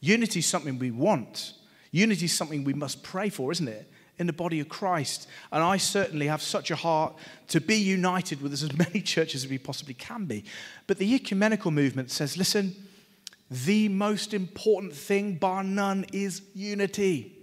Unity 0.00 0.38
is 0.38 0.46
something 0.46 0.78
we 0.78 0.92
want. 0.92 1.54
Unity 1.90 2.26
is 2.26 2.32
something 2.32 2.62
we 2.62 2.74
must 2.74 3.02
pray 3.02 3.30
for, 3.30 3.50
isn't 3.50 3.68
it? 3.68 3.90
In 4.18 4.26
the 4.26 4.32
body 4.32 4.60
of 4.60 4.68
Christ. 4.68 5.28
And 5.50 5.62
I 5.62 5.76
certainly 5.76 6.26
have 6.26 6.40
such 6.40 6.70
a 6.70 6.76
heart 6.76 7.14
to 7.48 7.60
be 7.60 7.76
united 7.76 8.40
with 8.40 8.52
as 8.52 8.72
many 8.78 9.00
churches 9.00 9.44
as 9.44 9.50
we 9.50 9.58
possibly 9.58 9.94
can 9.94 10.26
be. 10.26 10.44
But 10.86 10.98
the 10.98 11.14
ecumenical 11.14 11.70
movement 11.70 12.10
says 12.10 12.36
listen, 12.36 12.74
the 13.50 13.88
most 13.88 14.34
important 14.34 14.94
thing, 14.94 15.36
bar 15.36 15.62
none, 15.62 16.06
is 16.12 16.42
unity. 16.54 17.34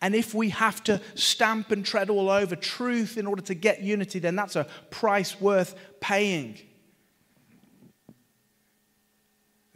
And 0.00 0.14
if 0.14 0.34
we 0.34 0.50
have 0.50 0.82
to 0.84 1.00
stamp 1.14 1.70
and 1.70 1.84
tread 1.84 2.10
all 2.10 2.30
over 2.30 2.54
truth 2.54 3.18
in 3.18 3.26
order 3.26 3.42
to 3.42 3.54
get 3.54 3.82
unity, 3.82 4.18
then 4.18 4.36
that's 4.36 4.56
a 4.56 4.66
price 4.90 5.40
worth 5.40 5.74
paying. 6.00 6.58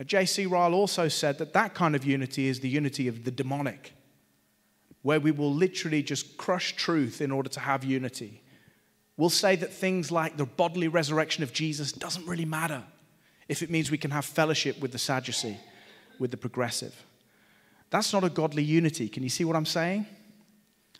J.C. 0.04 0.46
Ryle 0.46 0.74
also 0.74 1.08
said 1.08 1.38
that 1.38 1.52
that 1.52 1.74
kind 1.74 1.94
of 1.94 2.04
unity 2.04 2.48
is 2.48 2.60
the 2.60 2.68
unity 2.68 3.08
of 3.08 3.24
the 3.24 3.30
demonic, 3.30 3.92
where 5.02 5.20
we 5.20 5.30
will 5.30 5.52
literally 5.52 6.02
just 6.02 6.36
crush 6.36 6.76
truth 6.76 7.20
in 7.20 7.30
order 7.30 7.48
to 7.48 7.60
have 7.60 7.84
unity. 7.84 8.42
We'll 9.16 9.30
say 9.30 9.56
that 9.56 9.72
things 9.72 10.10
like 10.10 10.36
the 10.36 10.46
bodily 10.46 10.88
resurrection 10.88 11.42
of 11.42 11.52
Jesus 11.52 11.92
doesn't 11.92 12.26
really 12.26 12.44
matter 12.44 12.82
if 13.48 13.62
it 13.62 13.70
means 13.70 13.90
we 13.90 13.98
can 13.98 14.10
have 14.10 14.24
fellowship 14.24 14.80
with 14.80 14.92
the 14.92 14.98
Sadducee, 14.98 15.58
with 16.18 16.30
the 16.30 16.36
progressive. 16.36 16.94
That's 17.90 18.12
not 18.12 18.24
a 18.24 18.30
godly 18.30 18.62
unity. 18.62 19.08
Can 19.08 19.22
you 19.22 19.28
see 19.28 19.44
what 19.44 19.56
I'm 19.56 19.66
saying? 19.66 20.06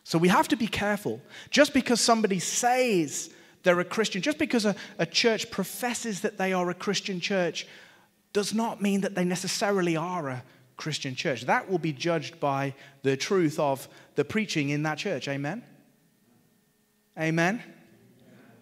So 0.05 0.19
we 0.19 0.29
have 0.29 0.49
to 0.49 0.57
be 0.57 0.67
careful. 0.67 1.21
Just 1.51 1.73
because 1.73 2.01
somebody 2.01 2.39
says 2.39 3.31
they're 3.63 3.81
a 3.81 3.85
Christian, 3.85 4.21
just 4.21 4.39
because 4.39 4.67
a, 4.67 4.75
a 4.99 5.07
church 5.07 5.51
professes 5.51 6.21
that 6.21 6.37
they 6.37 6.53
are 6.53 6.69
a 6.69 6.75
Christian 6.75 7.21
church, 7.21 7.67
does 8.33 8.53
not 8.53 8.83
mean 8.83 9.03
that 9.03 9.15
they 9.15 9.25
necessarily 9.25 9.97
are 9.97 10.29
a 10.29 10.43
Christian 10.83 11.15
church. 11.15 11.43
That 11.43 11.71
will 11.71 11.79
be 11.79 11.93
judged 11.93 12.41
by 12.41 12.75
the 13.03 13.17
truth 13.17 13.61
of 13.61 13.89
the 14.17 14.25
preaching 14.25 14.71
in 14.71 14.83
that 14.83 14.99
church. 14.99 15.29
Amen? 15.29 15.63
Amen? 17.17 17.63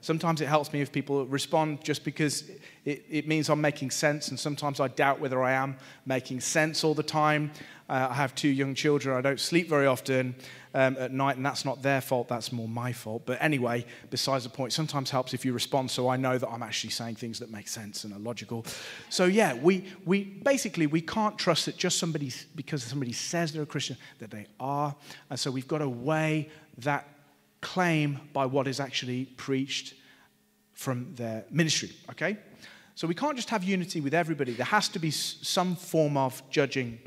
Sometimes 0.00 0.40
it 0.40 0.47
helps 0.47 0.73
me 0.73 0.80
if 0.80 0.90
people 0.90 1.26
respond 1.26 1.85
just 1.85 2.04
because 2.04 2.50
it, 2.85 3.04
it, 3.11 3.28
means 3.28 3.50
I'm 3.50 3.61
making 3.61 3.90
sense, 3.90 4.28
and 4.28 4.40
sometimes 4.40 4.80
I 4.80 4.88
doubt 4.88 5.21
whether 5.21 5.42
I 5.42 5.52
am 5.52 5.76
making 6.07 6.40
sense 6.40 6.83
all 6.85 6.95
the 6.95 7.02
time. 7.02 7.50
Uh, 7.88 8.09
I 8.11 8.14
have 8.14 8.35
two 8.35 8.49
young 8.49 8.75
children. 8.75 9.16
I 9.16 9.21
don't 9.21 9.40
sleep 9.40 9.69
very 9.69 9.87
often 9.87 10.35
um, 10.75 10.97
at 10.99 11.12
night, 11.12 11.37
and 11.37 11.45
that's 11.45 11.64
not 11.64 11.83
their 11.83 12.00
fault, 12.00 12.28
that's 12.28 12.52
more 12.52 12.69
my 12.69 12.92
fault. 12.92 13.23
But 13.26 13.38
anyway, 13.42 13.85
besides 14.11 14.45
the 14.45 14.50
point, 14.50 14.73
sometimes 14.73 15.11
helps 15.11 15.35
if 15.35 15.45
you 15.45 15.52
respond 15.52 15.90
so 15.90 16.09
I 16.09 16.16
know 16.16 16.38
that 16.38 16.49
I'm 16.49 16.62
actually 16.62 16.90
saying 16.90 17.16
things 17.16 17.38
that 17.40 17.50
make 17.50 17.69
sense 17.69 18.04
and 18.04 18.14
are 18.14 18.21
logical. 18.21 18.64
So, 19.09 19.25
yeah, 19.26 19.54
we, 19.54 19.85
we 20.07 20.25
basically 20.25 20.87
we 20.87 21.00
can't 21.00 21.37
trust 21.37 21.66
that 21.66 21.76
just 21.76 21.99
somebody, 21.99 22.33
because 22.54 22.83
somebody 22.85 23.12
says 23.12 23.52
they're 23.52 23.64
a 23.64 23.66
Christian, 23.66 23.97
that 24.21 24.30
they 24.30 24.47
are. 24.59 24.95
And 25.28 25.38
so 25.38 25.50
we've 25.50 25.69
got 25.69 25.78
to 25.78 25.88
weigh 25.88 26.49
that 26.78 27.07
claim 27.61 28.21
by 28.33 28.47
what 28.47 28.67
is 28.67 28.81
actually 28.81 29.26
preached 29.37 29.95
from 30.73 31.14
their 31.14 31.45
ministry, 31.50 31.90
okay? 32.11 32.38
So 32.95 33.07
we 33.07 33.14
can't 33.14 33.37
just 33.37 33.50
have 33.50 33.64
unity 33.64 34.00
with 34.00 34.14
everybody. 34.14 34.52
There 34.52 34.67
has 34.67 34.88
to 34.90 34.99
be 34.99 35.11
some 35.11 35.76
form 35.76 36.17
of 36.17 36.43
judging 36.50 36.99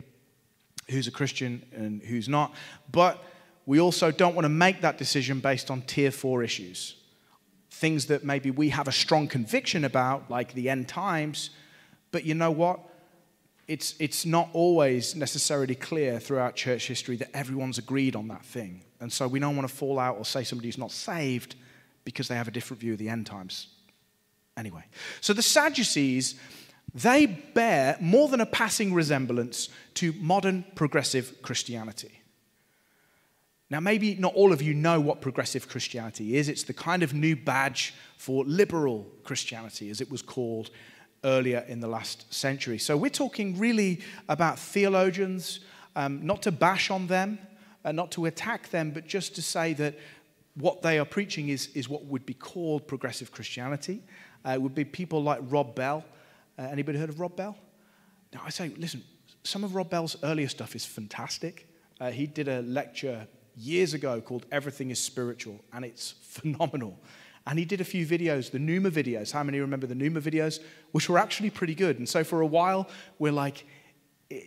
who's 0.89 1.07
a 1.07 1.11
Christian 1.11 1.63
and 1.71 2.01
who's 2.01 2.27
not. 2.27 2.53
But 2.91 3.23
we 3.65 3.79
also 3.79 4.11
don't 4.11 4.35
want 4.35 4.45
to 4.45 4.49
make 4.49 4.81
that 4.81 4.97
decision 4.97 5.39
based 5.39 5.71
on 5.71 5.81
tier 5.83 6.11
four 6.11 6.43
issues. 6.43 6.95
Things 7.71 8.05
that 8.07 8.23
maybe 8.23 8.51
we 8.51 8.69
have 8.69 8.87
a 8.87 8.91
strong 8.91 9.27
conviction 9.27 9.85
about, 9.85 10.29
like 10.29 10.53
the 10.53 10.69
end 10.69 10.87
times, 10.87 11.49
but 12.11 12.25
you 12.25 12.35
know 12.35 12.51
what? 12.51 12.79
It's, 13.67 13.95
it's 13.99 14.25
not 14.25 14.49
always 14.53 15.15
necessarily 15.15 15.75
clear 15.75 16.19
throughout 16.19 16.55
church 16.55 16.87
history 16.87 17.15
that 17.17 17.35
everyone's 17.35 17.77
agreed 17.77 18.15
on 18.15 18.27
that 18.27 18.45
thing. 18.45 18.81
And 18.99 19.11
so 19.11 19.27
we 19.27 19.39
don't 19.39 19.55
want 19.55 19.67
to 19.67 19.73
fall 19.73 19.99
out 19.99 20.17
or 20.17 20.25
say 20.25 20.43
somebody's 20.43 20.77
not 20.77 20.91
saved 20.91 21.55
because 22.05 22.27
they 22.27 22.35
have 22.35 22.47
a 22.47 22.51
different 22.51 22.81
view 22.81 22.93
of 22.93 22.99
the 22.99 23.09
end 23.09 23.25
times. 23.25 23.67
Anyway, 24.57 24.83
so 25.21 25.33
the 25.33 25.41
Sadducees, 25.41 26.35
they 26.93 27.25
bear 27.25 27.97
more 27.99 28.27
than 28.27 28.41
a 28.41 28.45
passing 28.45 28.93
resemblance 28.93 29.69
to 29.95 30.13
modern 30.13 30.65
progressive 30.75 31.41
Christianity. 31.41 32.19
Now, 33.69 33.79
maybe 33.79 34.15
not 34.15 34.35
all 34.35 34.53
of 34.53 34.61
you 34.61 34.75
know 34.75 34.99
what 34.99 35.21
progressive 35.21 35.67
Christianity 35.67 36.35
is. 36.37 36.47
It's 36.47 36.63
the 36.63 36.73
kind 36.73 37.01
of 37.01 37.13
new 37.13 37.35
badge 37.35 37.95
for 38.17 38.43
liberal 38.45 39.07
Christianity, 39.23 39.89
as 39.89 39.99
it 39.99 40.11
was 40.11 40.21
called 40.21 40.69
earlier 41.23 41.65
in 41.67 41.79
the 41.79 41.87
last 41.87 42.33
century. 42.33 42.77
So, 42.77 42.97
we're 42.97 43.09
talking 43.09 43.57
really 43.57 44.01
about 44.29 44.59
theologians, 44.59 45.59
um, 45.95 46.25
not 46.25 46.41
to 46.43 46.51
bash 46.51 46.89
on 46.89 47.07
them, 47.07 47.39
uh, 47.85 47.91
not 47.91 48.11
to 48.11 48.25
attack 48.25 48.69
them, 48.69 48.91
but 48.91 49.07
just 49.07 49.35
to 49.35 49.41
say 49.41 49.73
that 49.73 49.95
what 50.55 50.81
they 50.81 50.99
are 50.99 51.05
preaching 51.05 51.49
is, 51.49 51.67
is 51.73 51.89
what 51.89 52.05
would 52.05 52.25
be 52.25 52.33
called 52.33 52.87
progressive 52.87 53.31
Christianity. 53.31 54.03
Uh, 54.45 54.51
it 54.51 54.61
would 54.61 54.75
be 54.75 54.85
people 54.85 55.23
like 55.23 55.39
Rob 55.43 55.75
Bell. 55.75 56.03
Uh, 56.57 56.63
anybody 56.63 56.99
heard 56.99 57.09
of 57.09 57.19
Rob 57.19 57.35
Bell? 57.35 57.57
Now, 58.33 58.41
I 58.45 58.49
say, 58.49 58.71
listen, 58.77 59.03
some 59.43 59.63
of 59.63 59.75
Rob 59.75 59.89
Bell's 59.89 60.15
earlier 60.23 60.47
stuff 60.47 60.75
is 60.75 60.85
fantastic. 60.85 61.67
Uh, 61.99 62.11
he 62.11 62.27
did 62.27 62.47
a 62.47 62.61
lecture 62.61 63.27
years 63.55 63.93
ago 63.93 64.21
called 64.21 64.45
Everything 64.51 64.91
is 64.91 64.99
Spiritual, 64.99 65.59
and 65.73 65.85
it's 65.85 66.11
phenomenal. 66.21 66.97
And 67.45 67.59
he 67.59 67.65
did 67.65 67.81
a 67.81 67.85
few 67.85 68.07
videos, 68.07 68.51
the 68.51 68.57
Nooma 68.57 68.89
videos. 68.89 69.31
How 69.31 69.43
many 69.43 69.59
remember 69.59 69.85
the 69.85 69.95
Nooma 69.95 70.21
videos? 70.21 70.59
Which 70.91 71.09
were 71.09 71.17
actually 71.17 71.49
pretty 71.49 71.75
good. 71.75 71.97
And 71.97 72.07
so 72.07 72.23
for 72.23 72.41
a 72.41 72.45
while, 72.45 72.89
we're 73.19 73.33
like, 73.33 73.65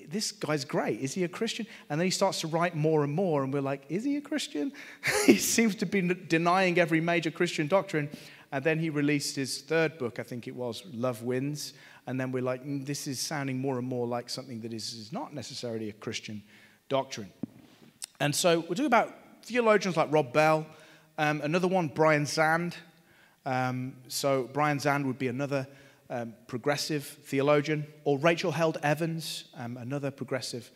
this 0.09 0.33
guy's 0.33 0.65
great. 0.65 1.01
Is 1.01 1.15
he 1.15 1.25
a 1.25 1.29
Christian? 1.29 1.67
And 1.89 2.01
then 2.01 2.07
he 2.07 2.11
starts 2.11 2.41
to 2.41 2.47
write 2.47 2.75
more 2.75 3.05
and 3.05 3.13
more, 3.13 3.43
and 3.43 3.53
we're 3.53 3.61
like, 3.61 3.85
is 3.89 4.05
he 4.05 4.17
a 4.17 4.21
Christian? 4.21 4.73
he 5.27 5.37
seems 5.37 5.75
to 5.77 5.87
be 5.87 6.01
denying 6.01 6.79
every 6.79 7.01
major 7.01 7.31
Christian 7.31 7.67
doctrine. 7.67 8.09
And 8.53 8.65
then 8.65 8.79
he 8.79 8.91
released 8.91 9.37
his 9.37 9.61
third 9.61 9.99
book, 9.99 10.19
I 10.19 10.23
think 10.23 10.47
it 10.49 10.55
was, 10.55 10.83
Love 10.93 11.23
Wins. 11.23 11.75
And 12.07 12.21
then 12.21 12.33
we're 12.33 12.43
like, 12.43 12.65
mm, 12.65 12.87
this 12.87 13.07
is 13.07 13.21
sounding 13.21 13.59
more 13.59 13.79
and 13.79 13.87
more 13.87 14.07
like 14.07 14.31
something 14.31 14.61
that 14.61 14.73
is, 14.73 14.95
is 14.95 15.13
not 15.13 15.35
necessarily 15.35 15.89
a 15.89 15.93
Christian 15.93 16.43
doctrine. 16.89 17.33
And 18.21 18.35
so 18.35 18.61
we're 18.61 18.69
talking 18.69 18.87
about 18.87 19.15
theologians 19.43 19.97
like 19.97 20.11
Rob 20.13 20.33
Bell, 20.33 20.67
um, 21.19 21.41
another 21.43 21.69
one, 21.69 21.89
Brian 21.89 22.25
Zahnd. 22.25 22.75
Um, 23.45 23.95
so 24.09 24.51
Brian 24.53 24.79
Zahnd 24.79 25.07
would 25.07 25.19
be 25.19 25.29
another 25.29 25.67
um, 26.11 26.35
progressive 26.47 27.05
theologian, 27.05 27.87
or 28.05 28.19
Rachel 28.19 28.53
Held 28.53 28.79
Evans, 28.83 29.45
um, 29.57 29.77
another 29.77 30.11
progressive 30.11 30.71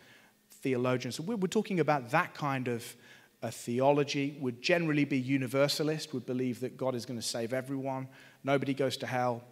theologian. 0.51 1.13
So 1.13 1.23
we're, 1.23 1.37
we're 1.37 1.49
talking 1.49 1.81
about 1.81 2.11
that 2.11 2.35
kind 2.35 2.69
of 2.69 2.97
a 3.43 3.51
theology, 3.51 4.37
would 4.41 4.61
generally 4.61 5.05
be 5.05 5.19
universalist, 5.19 6.13
would 6.13 6.27
believe 6.27 6.61
that 6.61 6.77
God 6.77 6.95
is 6.95 7.07
going 7.07 7.19
to 7.19 7.27
save 7.27 7.53
everyone, 7.53 8.09
nobody 8.45 8.75
goes 8.75 8.97
to 8.99 9.07
hell, 9.07 9.43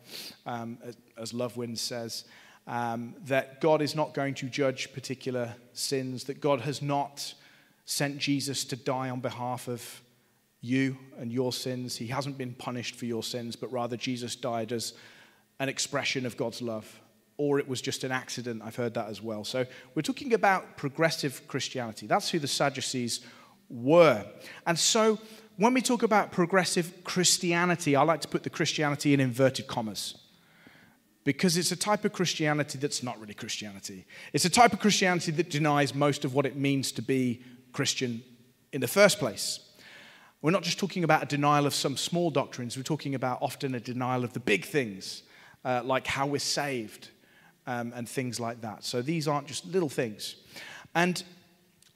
um, 0.47 0.79
as, 0.85 0.97
as 1.17 1.33
Love 1.33 1.57
Wins 1.57 1.81
says, 1.81 2.25
um, 2.67 3.15
that 3.25 3.61
God 3.61 3.81
is 3.81 3.95
not 3.95 4.13
going 4.13 4.35
to 4.35 4.47
judge 4.47 4.93
particular 4.93 5.55
sins, 5.73 6.25
that 6.25 6.41
God 6.41 6.61
has 6.63 6.83
not 6.83 7.33
sent 7.87 8.19
Jesus 8.19 8.65
to 8.65 8.77
die 8.77 9.09
on 9.09 9.21
behalf 9.21 9.69
of 9.69 10.03
you 10.61 10.97
and 11.19 11.33
your 11.33 11.53
sins. 11.53 11.97
He 11.97 12.09
hasn't 12.09 12.39
been 12.39 12.55
punished 12.55 12.97
for 12.97 13.07
your 13.07 13.23
sins, 13.23 13.57
but 13.57 13.73
rather 13.73 13.97
Jesus 13.97 14.37
died 14.37 14.73
as 14.73 14.95
an 15.61 15.69
expression 15.69 16.27
of 16.27 16.37
God's 16.37 16.63
love. 16.63 17.01
Or 17.37 17.61
it 17.61 17.69
was 17.69 17.81
just 17.81 18.03
an 18.03 18.11
accident. 18.11 18.63
I've 18.65 18.77
heard 18.77 18.95
that 18.95 19.09
as 19.09 19.23
well. 19.23 19.45
So 19.45 19.65
we're 19.95 20.03
talking 20.03 20.35
about 20.35 20.77
progressive 20.77 21.47
Christianity. 21.47 22.09
That's 22.09 22.31
who 22.31 22.41
the 22.41 22.49
Sadducees 22.49 23.21
were. 23.71 24.25
And 24.67 24.77
so 24.77 25.21
when 25.57 25.73
we 25.75 25.81
talk 25.81 26.03
about 26.03 26.33
progressive 26.33 27.05
Christianity, 27.05 27.95
I 27.95 28.03
like 28.03 28.23
to 28.23 28.29
put 28.29 28.43
the 28.43 28.51
Christianity 28.51 29.15
in 29.15 29.21
inverted 29.21 29.69
commas 29.69 30.17
because 31.23 31.57
it's 31.57 31.73
a 31.73 31.77
type 31.77 32.05
of 32.05 32.13
Christianity 32.13 32.79
that's 32.79 33.03
not 33.03 33.21
really 33.21 33.35
Christianity. 33.35 34.07
It's 34.33 34.45
a 34.45 34.51
type 34.51 34.73
of 34.73 34.81
Christianity 34.81 35.31
that 35.33 35.51
denies 35.51 35.95
most 35.95 36.25
of 36.25 36.35
what 36.35 36.47
it 36.47 36.57
means 36.57 36.91
to 36.93 37.03
be 37.03 37.43
Christian 37.73 38.23
in 38.73 38.81
the 38.81 38.89
first 38.89 39.19
place. 39.19 39.61
We're 40.41 40.53
not 40.53 40.63
just 40.63 40.79
talking 40.79 41.03
about 41.03 41.23
a 41.25 41.27
denial 41.27 41.67
of 41.67 41.75
some 41.75 41.97
small 41.97 42.31
doctrines, 42.31 42.77
we're 42.77 42.85
talking 42.85 43.17
about 43.17 43.39
often 43.43 43.75
a 43.75 43.81
denial 43.81 44.23
of 44.23 44.33
the 44.33 44.41
big 44.41 44.65
things, 44.65 45.23
uh, 45.65 45.83
like 45.85 46.07
how 46.07 46.27
we're 46.27 46.39
saved 46.39 47.09
um, 47.67 47.93
and 47.97 48.09
things 48.09 48.39
like 48.39 48.61
that. 48.61 48.85
So 48.85 49.03
these 49.03 49.27
aren't 49.27 49.49
just 49.49 49.67
little 49.67 49.89
things. 49.89 50.37
And 50.95 51.23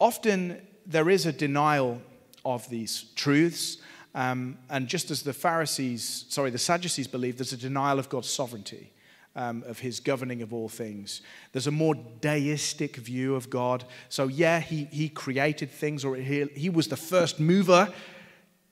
often 0.00 0.60
there 0.84 1.08
is 1.08 1.24
a 1.26 1.32
denial 1.32 2.02
of 2.44 2.68
these 2.68 3.04
truths. 3.14 3.78
Um, 4.14 4.58
and 4.68 4.88
just 4.88 5.12
as 5.12 5.22
the 5.22 5.32
Pharisees, 5.32 6.26
sorry, 6.28 6.50
the 6.50 6.58
Sadducees 6.58 7.06
believe, 7.06 7.38
there's 7.38 7.52
a 7.52 7.56
denial 7.56 8.00
of 8.00 8.08
God's 8.08 8.28
sovereignty, 8.28 8.92
um, 9.36 9.62
of 9.68 9.78
his 9.78 10.00
governing 10.00 10.42
of 10.42 10.52
all 10.52 10.68
things. 10.68 11.22
There's 11.52 11.68
a 11.68 11.72
more 11.72 11.94
deistic 11.94 12.96
view 12.96 13.36
of 13.36 13.48
God. 13.48 13.84
So, 14.08 14.26
yeah, 14.26 14.58
he, 14.58 14.84
he 14.86 15.08
created 15.08 15.70
things, 15.70 16.04
or 16.04 16.16
he, 16.16 16.44
he 16.56 16.70
was 16.70 16.88
the 16.88 16.96
first 16.96 17.38
mover. 17.38 17.92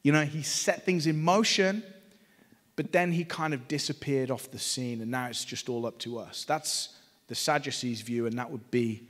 You 0.02 0.12
know, 0.12 0.24
he 0.24 0.42
set 0.42 0.84
things 0.84 1.06
in 1.06 1.20
motion, 1.20 1.82
but 2.76 2.92
then 2.92 3.12
he 3.12 3.24
kind 3.24 3.52
of 3.52 3.68
disappeared 3.68 4.30
off 4.30 4.50
the 4.50 4.58
scene, 4.58 5.02
and 5.02 5.10
now 5.10 5.26
it's 5.26 5.44
just 5.44 5.68
all 5.68 5.86
up 5.86 5.98
to 6.00 6.18
us. 6.18 6.44
That's 6.44 6.96
the 7.26 7.34
Sadducees' 7.34 8.00
view, 8.00 8.26
and 8.26 8.38
that 8.38 8.50
would 8.50 8.70
be 8.70 9.08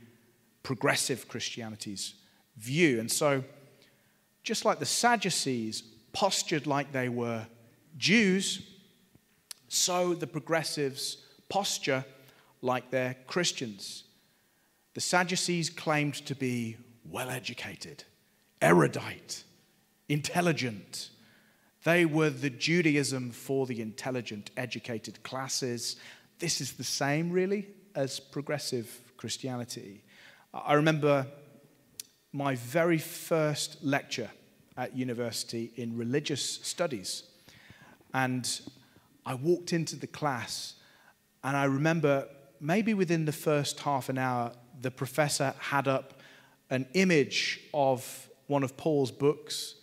progressive 0.63 1.27
Christianity's 1.27 2.15
view. 2.57 2.99
And 2.99 3.11
so, 3.11 3.43
just 4.43 4.65
like 4.65 4.79
the 4.79 4.85
Sadducees 4.85 5.83
postured 6.13 6.67
like 6.67 6.91
they 6.91 7.09
were 7.09 7.47
Jews, 7.97 8.67
so 9.67 10.13
the 10.13 10.27
progressives 10.27 11.17
posture 11.47 12.03
like 12.61 12.91
they're 12.91 13.15
Christians. 13.27 14.03
The 14.93 15.01
Sadducees 15.01 15.69
claimed 15.69 16.15
to 16.25 16.35
be 16.35 16.77
well 17.09 17.29
educated, 17.29 18.03
erudite, 18.61 19.43
intelligent. 20.11 21.09
They 21.85 22.05
were 22.05 22.29
the 22.29 22.49
Judaism 22.49 23.31
for 23.31 23.65
the 23.65 23.81
intelligent, 23.81 24.51
educated 24.57 25.23
classes. 25.23 25.95
This 26.37 26.59
is 26.59 26.73
the 26.73 26.83
same, 26.83 27.31
really, 27.31 27.67
as 27.95 28.19
progressive 28.19 28.99
Christianity. 29.15 30.03
I 30.53 30.73
remember 30.73 31.25
my 32.33 32.55
very 32.55 32.97
first 32.97 33.83
lecture 33.83 34.29
at 34.75 34.95
university 34.97 35.71
in 35.77 35.97
religious 35.97 36.43
studies. 36.43 37.23
And 38.13 38.45
I 39.25 39.35
walked 39.35 39.71
into 39.71 39.95
the 39.95 40.07
class, 40.07 40.75
and 41.41 41.55
I 41.55 41.63
remember 41.63 42.27
maybe 42.59 42.93
within 42.93 43.23
the 43.23 43.31
first 43.31 43.79
half 43.79 44.09
an 44.09 44.17
hour, 44.17 44.51
the 44.81 44.91
professor 44.91 45.53
had 45.57 45.87
up 45.87 46.19
an 46.69 46.85
image 46.95 47.61
of 47.73 48.29
one 48.47 48.63
of 48.63 48.75
Paul's 48.75 49.11
books, 49.11 49.75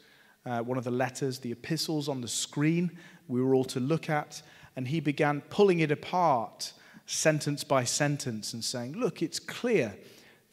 uh, 0.46 0.60
one 0.60 0.78
of 0.78 0.84
the 0.84 0.90
letters, 0.90 1.38
the 1.38 1.52
epistles 1.52 2.08
on 2.08 2.20
the 2.20 2.28
screen 2.28 2.90
we 3.26 3.42
were 3.42 3.54
all 3.54 3.64
to 3.64 3.80
look 3.80 4.08
at, 4.08 4.42
and 4.76 4.88
he 4.88 5.00
began 5.00 5.42
pulling 5.50 5.80
it 5.80 5.90
apart 5.90 6.72
sentence 7.06 7.64
by 7.64 7.84
sentence 7.84 8.52
and 8.52 8.64
saying, 8.64 8.92
Look, 8.92 9.22
it's 9.22 9.40
clear. 9.40 9.96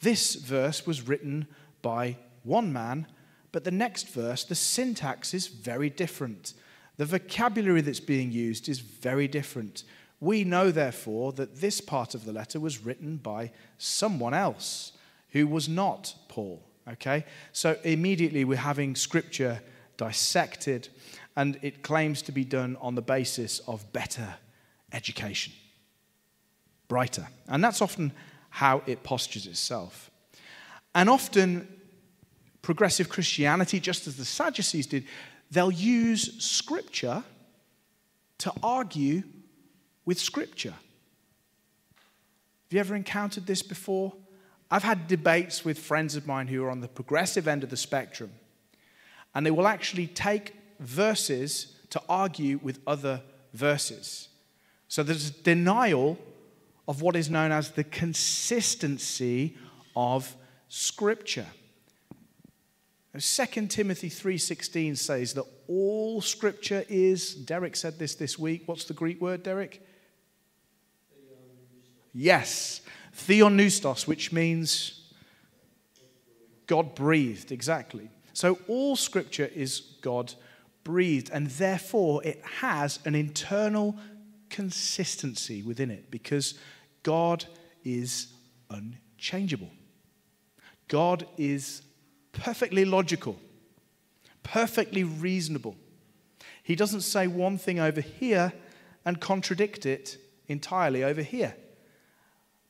This 0.00 0.34
verse 0.34 0.86
was 0.86 1.06
written 1.06 1.46
by 1.82 2.16
one 2.42 2.72
man, 2.72 3.06
but 3.52 3.64
the 3.64 3.70
next 3.70 4.08
verse, 4.08 4.44
the 4.44 4.54
syntax 4.54 5.32
is 5.32 5.46
very 5.46 5.88
different. 5.88 6.52
The 6.96 7.06
vocabulary 7.06 7.80
that's 7.80 8.00
being 8.00 8.32
used 8.32 8.68
is 8.68 8.80
very 8.80 9.28
different. 9.28 9.84
We 10.20 10.44
know, 10.44 10.70
therefore, 10.70 11.32
that 11.32 11.60
this 11.60 11.80
part 11.80 12.14
of 12.14 12.24
the 12.24 12.32
letter 12.32 12.58
was 12.58 12.84
written 12.84 13.16
by 13.16 13.52
someone 13.78 14.34
else 14.34 14.92
who 15.30 15.46
was 15.46 15.68
not 15.68 16.14
Paul. 16.28 16.62
Okay? 16.88 17.24
So 17.52 17.76
immediately 17.84 18.44
we're 18.44 18.56
having 18.56 18.94
scripture 18.94 19.60
dissected, 19.96 20.88
and 21.36 21.58
it 21.62 21.82
claims 21.82 22.22
to 22.22 22.32
be 22.32 22.44
done 22.44 22.76
on 22.80 22.94
the 22.94 23.02
basis 23.02 23.58
of 23.60 23.92
better 23.92 24.34
education, 24.92 25.52
brighter. 26.88 27.28
And 27.48 27.62
that's 27.62 27.82
often 27.82 28.12
how 28.50 28.82
it 28.86 29.02
postures 29.02 29.46
itself. 29.46 30.10
And 30.94 31.10
often 31.10 31.68
progressive 32.62 33.08
Christianity, 33.08 33.80
just 33.80 34.06
as 34.06 34.16
the 34.16 34.24
Sadducees 34.24 34.86
did, 34.86 35.04
they'll 35.50 35.70
use 35.70 36.42
Scripture 36.42 37.22
to 38.38 38.52
argue 38.62 39.22
with 40.04 40.18
Scripture. 40.18 40.70
Have 40.70 42.72
you 42.72 42.80
ever 42.80 42.96
encountered 42.96 43.46
this 43.46 43.62
before? 43.62 44.12
I've 44.70 44.82
had 44.82 45.06
debates 45.06 45.64
with 45.64 45.78
friends 45.78 46.16
of 46.16 46.26
mine 46.26 46.48
who 46.48 46.64
are 46.64 46.70
on 46.70 46.80
the 46.80 46.88
progressive 46.88 47.46
end 47.46 47.62
of 47.62 47.70
the 47.70 47.76
spectrum, 47.76 48.32
and 49.36 49.44
they 49.44 49.50
will 49.50 49.66
actually 49.66 50.06
take 50.06 50.54
verses 50.80 51.76
to 51.90 52.00
argue 52.08 52.58
with 52.62 52.80
other 52.86 53.20
verses. 53.52 54.28
So 54.88 55.02
there's 55.02 55.28
a 55.28 55.42
denial 55.42 56.18
of 56.88 57.02
what 57.02 57.16
is 57.16 57.28
known 57.28 57.52
as 57.52 57.72
the 57.72 57.84
consistency 57.84 59.54
of 59.94 60.34
Scripture. 60.68 61.48
2 63.12 63.68
Timothy 63.68 64.08
3:16 64.08 64.96
says 64.96 65.34
that 65.34 65.44
all 65.68 66.20
scripture 66.22 66.84
is 66.88 67.34
Derek 67.34 67.76
said 67.76 67.98
this 67.98 68.14
this 68.14 68.38
week. 68.38 68.62
What's 68.66 68.84
the 68.84 68.94
Greek 68.94 69.20
word, 69.20 69.42
Derek? 69.42 69.82
Yes, 72.12 72.82
theopneustos, 73.14 74.06
which 74.06 74.32
means 74.32 75.12
God 76.66 76.94
breathed, 76.94 77.52
exactly. 77.52 78.10
So 78.36 78.58
all 78.68 78.96
scripture 78.96 79.50
is 79.54 79.80
God 80.02 80.34
breathed, 80.84 81.30
and 81.32 81.46
therefore 81.46 82.22
it 82.22 82.42
has 82.60 82.98
an 83.06 83.14
internal 83.14 83.96
consistency 84.50 85.62
within 85.62 85.90
it 85.90 86.10
because 86.10 86.52
God 87.02 87.46
is 87.82 88.26
unchangeable. 88.68 89.70
God 90.86 91.26
is 91.38 91.80
perfectly 92.32 92.84
logical, 92.84 93.38
perfectly 94.42 95.02
reasonable. 95.02 95.74
He 96.62 96.76
doesn't 96.76 97.00
say 97.00 97.26
one 97.26 97.56
thing 97.56 97.80
over 97.80 98.02
here 98.02 98.52
and 99.06 99.18
contradict 99.18 99.86
it 99.86 100.18
entirely 100.46 101.02
over 101.02 101.22
here. 101.22 101.56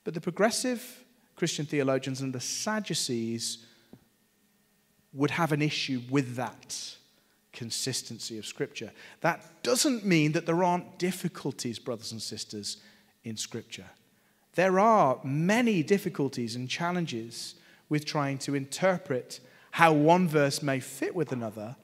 But 0.04 0.14
the 0.14 0.20
progressive 0.20 1.04
Christian 1.34 1.66
theologians 1.66 2.20
and 2.20 2.32
the 2.32 2.40
Sadducees 2.40 3.65
would 5.16 5.32
have 5.32 5.52
an 5.52 5.62
issue 5.62 6.02
with 6.10 6.36
that 6.36 6.96
consistency 7.52 8.38
of 8.38 8.46
Scripture. 8.46 8.92
That 9.22 9.62
doesn't 9.62 10.04
mean 10.04 10.32
that 10.32 10.46
there 10.46 10.62
aren't 10.62 10.98
difficulties, 10.98 11.78
brothers 11.78 12.12
and 12.12 12.20
sisters, 12.20 12.76
in 13.24 13.36
Scripture. 13.36 13.86
There 14.54 14.78
are 14.78 15.18
many 15.24 15.82
difficulties 15.82 16.54
and 16.54 16.68
challenges 16.68 17.54
with 17.88 18.04
trying 18.04 18.38
to 18.38 18.54
interpret 18.54 19.40
how 19.72 19.92
one 19.92 20.28
verse 20.28 20.62
may 20.62 20.80
fit 20.80 21.14
with 21.14 21.32
another, 21.32 21.76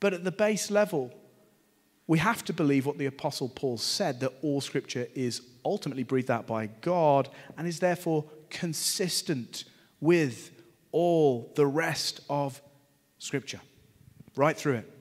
but 0.00 0.14
at 0.14 0.24
the 0.24 0.32
base 0.32 0.70
level, 0.70 1.12
we 2.06 2.18
have 2.18 2.44
to 2.44 2.52
believe 2.52 2.86
what 2.86 2.98
the 2.98 3.06
Apostle 3.06 3.48
Paul 3.48 3.76
said 3.76 4.20
that 4.20 4.32
all 4.42 4.60
scripture 4.60 5.08
is 5.14 5.42
ultimately 5.64 6.04
breathed 6.04 6.30
out 6.30 6.46
by 6.46 6.66
God 6.80 7.28
and 7.56 7.68
is 7.68 7.80
therefore 7.80 8.24
consistent 8.48 9.64
with 10.00 10.57
all 10.92 11.52
the 11.54 11.66
rest 11.66 12.20
of 12.28 12.60
scripture, 13.18 13.60
right 14.36 14.56
through 14.56 14.74
it. 14.74 14.92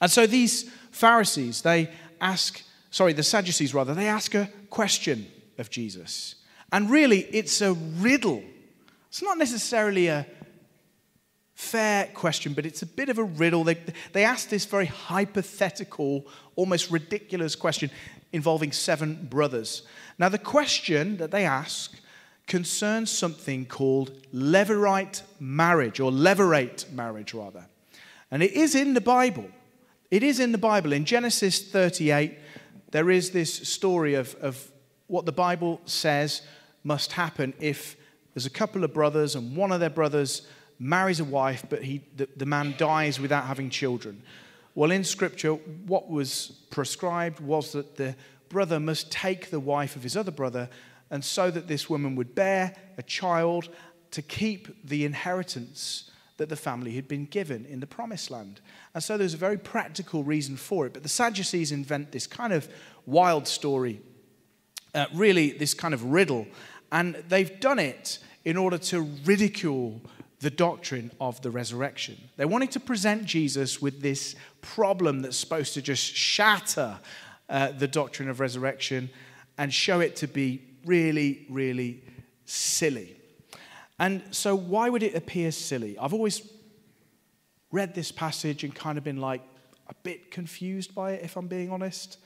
And 0.00 0.10
so 0.10 0.26
these 0.26 0.70
Pharisees, 0.90 1.62
they 1.62 1.90
ask, 2.20 2.62
sorry, 2.90 3.12
the 3.12 3.22
Sadducees 3.22 3.74
rather, 3.74 3.94
they 3.94 4.08
ask 4.08 4.34
a 4.34 4.50
question 4.70 5.26
of 5.58 5.70
Jesus. 5.70 6.36
And 6.72 6.90
really, 6.90 7.20
it's 7.20 7.60
a 7.60 7.72
riddle. 7.72 8.42
It's 9.08 9.22
not 9.22 9.38
necessarily 9.38 10.08
a 10.08 10.26
fair 11.54 12.06
question, 12.14 12.52
but 12.52 12.66
it's 12.66 12.82
a 12.82 12.86
bit 12.86 13.08
of 13.08 13.18
a 13.18 13.24
riddle. 13.24 13.64
They, 13.64 13.78
they 14.12 14.24
ask 14.24 14.48
this 14.48 14.64
very 14.64 14.86
hypothetical, 14.86 16.26
almost 16.56 16.90
ridiculous 16.90 17.56
question 17.56 17.90
involving 18.32 18.70
seven 18.72 19.26
brothers. 19.28 19.82
Now, 20.18 20.28
the 20.28 20.38
question 20.38 21.16
that 21.16 21.30
they 21.30 21.44
ask 21.44 21.98
concerns 22.48 23.10
something 23.10 23.66
called 23.66 24.10
levirate 24.34 25.22
marriage, 25.38 26.00
or 26.00 26.10
levirate 26.10 26.90
marriage, 26.90 27.34
rather. 27.34 27.66
And 28.30 28.42
it 28.42 28.52
is 28.52 28.74
in 28.74 28.94
the 28.94 29.00
Bible. 29.00 29.48
It 30.10 30.22
is 30.22 30.40
in 30.40 30.52
the 30.52 30.58
Bible. 30.58 30.92
In 30.92 31.04
Genesis 31.04 31.62
38, 31.70 32.38
there 32.90 33.10
is 33.10 33.30
this 33.30 33.52
story 33.68 34.14
of, 34.14 34.34
of 34.36 34.70
what 35.06 35.26
the 35.26 35.32
Bible 35.32 35.80
says 35.84 36.42
must 36.82 37.12
happen 37.12 37.52
if 37.60 37.96
there's 38.34 38.46
a 38.46 38.50
couple 38.50 38.84
of 38.84 38.94
brothers 38.94 39.34
and 39.34 39.56
one 39.56 39.72
of 39.72 39.80
their 39.80 39.90
brothers 39.90 40.46
marries 40.78 41.20
a 41.20 41.24
wife, 41.24 41.64
but 41.68 41.82
he, 41.82 42.02
the, 42.16 42.28
the 42.36 42.46
man 42.46 42.74
dies 42.78 43.18
without 43.18 43.44
having 43.44 43.68
children. 43.68 44.22
Well, 44.74 44.90
in 44.90 45.02
Scripture, 45.02 45.54
what 45.54 46.08
was 46.08 46.52
prescribed 46.70 47.40
was 47.40 47.72
that 47.72 47.96
the 47.96 48.14
brother 48.48 48.78
must 48.78 49.10
take 49.10 49.50
the 49.50 49.60
wife 49.60 49.96
of 49.96 50.02
his 50.02 50.16
other 50.16 50.30
brother, 50.30 50.70
and 51.10 51.24
so 51.24 51.50
that 51.50 51.68
this 51.68 51.88
woman 51.88 52.16
would 52.16 52.34
bear 52.34 52.74
a 52.96 53.02
child 53.02 53.68
to 54.10 54.22
keep 54.22 54.86
the 54.86 55.04
inheritance 55.04 56.10
that 56.38 56.48
the 56.48 56.56
family 56.56 56.92
had 56.92 57.08
been 57.08 57.26
given 57.26 57.66
in 57.66 57.80
the 57.80 57.86
promised 57.86 58.30
land. 58.30 58.60
And 58.94 59.02
so 59.02 59.18
there's 59.18 59.34
a 59.34 59.38
very 59.38 59.58
practical 59.58 60.22
reason 60.22 60.56
for 60.56 60.86
it. 60.86 60.92
But 60.92 61.02
the 61.02 61.08
Sadducees 61.08 61.72
invent 61.72 62.12
this 62.12 62.26
kind 62.26 62.52
of 62.52 62.68
wild 63.06 63.46
story, 63.46 64.00
uh, 64.94 65.06
really, 65.12 65.50
this 65.50 65.74
kind 65.74 65.92
of 65.92 66.04
riddle. 66.04 66.46
And 66.92 67.16
they've 67.28 67.58
done 67.60 67.78
it 67.78 68.18
in 68.44 68.56
order 68.56 68.78
to 68.78 69.00
ridicule 69.24 70.00
the 70.40 70.50
doctrine 70.50 71.10
of 71.20 71.42
the 71.42 71.50
resurrection. 71.50 72.16
They 72.36 72.44
wanted 72.44 72.70
to 72.72 72.80
present 72.80 73.24
Jesus 73.24 73.82
with 73.82 74.00
this 74.00 74.36
problem 74.60 75.20
that's 75.20 75.36
supposed 75.36 75.74
to 75.74 75.82
just 75.82 76.04
shatter 76.14 77.00
uh, 77.48 77.72
the 77.72 77.88
doctrine 77.88 78.28
of 78.28 78.38
resurrection 78.38 79.10
and 79.58 79.74
show 79.74 79.98
it 79.98 80.14
to 80.16 80.28
be 80.28 80.62
really, 80.84 81.46
really 81.50 82.02
silly. 82.44 83.16
And 83.98 84.22
so, 84.30 84.54
why 84.54 84.88
would 84.88 85.02
it 85.02 85.14
appear 85.14 85.50
silly? 85.50 85.98
I've 85.98 86.14
always 86.14 86.42
read 87.72 87.94
this 87.94 88.12
passage 88.12 88.64
and 88.64 88.74
kind 88.74 88.96
of 88.96 89.04
been 89.04 89.20
like 89.20 89.42
a 89.88 89.94
bit 90.02 90.30
confused 90.30 90.94
by 90.94 91.12
it, 91.12 91.24
if 91.24 91.36
I'm 91.36 91.48
being 91.48 91.70
honest. 91.70 92.18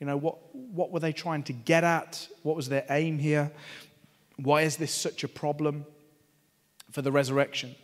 You 0.00 0.06
know, 0.06 0.16
what, 0.16 0.54
what 0.54 0.92
were 0.92 1.00
they 1.00 1.12
trying 1.12 1.42
to 1.44 1.52
get 1.52 1.84
at? 1.84 2.28
What 2.42 2.54
was 2.54 2.68
their 2.68 2.84
aim 2.90 3.18
here? 3.18 3.50
Why 4.36 4.62
is 4.62 4.76
this 4.76 4.92
such 4.92 5.24
a 5.24 5.28
problem? 5.28 5.86
for 6.96 7.02
the 7.02 7.12
resurrection. 7.12 7.74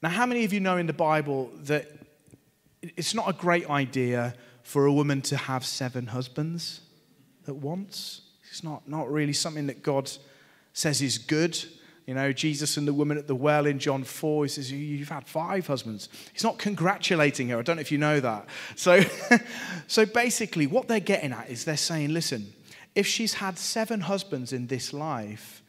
Now, 0.00 0.10
how 0.10 0.24
many 0.24 0.44
of 0.44 0.52
you 0.52 0.60
know 0.60 0.76
in 0.76 0.86
the 0.86 0.92
Bible 0.92 1.50
that 1.64 1.90
it's 2.80 3.12
not 3.12 3.28
a 3.28 3.32
great 3.32 3.68
idea 3.68 4.36
for 4.62 4.86
a 4.86 4.92
woman 4.92 5.20
to 5.22 5.36
have 5.36 5.66
seven 5.66 6.06
husbands 6.06 6.80
at 7.48 7.56
once? 7.56 8.20
It's 8.54 8.62
not, 8.62 8.88
not 8.88 9.10
really 9.10 9.32
something 9.32 9.66
that 9.66 9.82
God 9.82 10.08
says 10.74 11.02
is 11.02 11.18
good. 11.18 11.58
You 12.06 12.14
know, 12.14 12.32
Jesus 12.32 12.76
and 12.76 12.86
the 12.86 12.94
woman 12.94 13.18
at 13.18 13.26
the 13.26 13.34
well 13.34 13.66
in 13.66 13.80
John 13.80 14.04
4, 14.04 14.44
he 14.44 14.48
says, 14.48 14.70
You've 14.70 15.08
had 15.08 15.26
five 15.26 15.66
husbands. 15.66 16.08
He's 16.32 16.44
not 16.44 16.56
congratulating 16.56 17.48
her. 17.48 17.58
I 17.58 17.62
don't 17.62 17.74
know 17.74 17.80
if 17.80 17.90
you 17.90 17.98
know 17.98 18.20
that. 18.20 18.46
So, 18.76 19.00
so 19.88 20.06
basically, 20.06 20.68
what 20.68 20.86
they're 20.86 21.00
getting 21.00 21.32
at 21.32 21.50
is 21.50 21.64
they're 21.64 21.76
saying, 21.76 22.14
Listen, 22.14 22.52
if 22.94 23.08
she's 23.08 23.34
had 23.34 23.58
seven 23.58 24.02
husbands 24.02 24.52
in 24.52 24.68
this 24.68 24.92
life, 24.92 25.60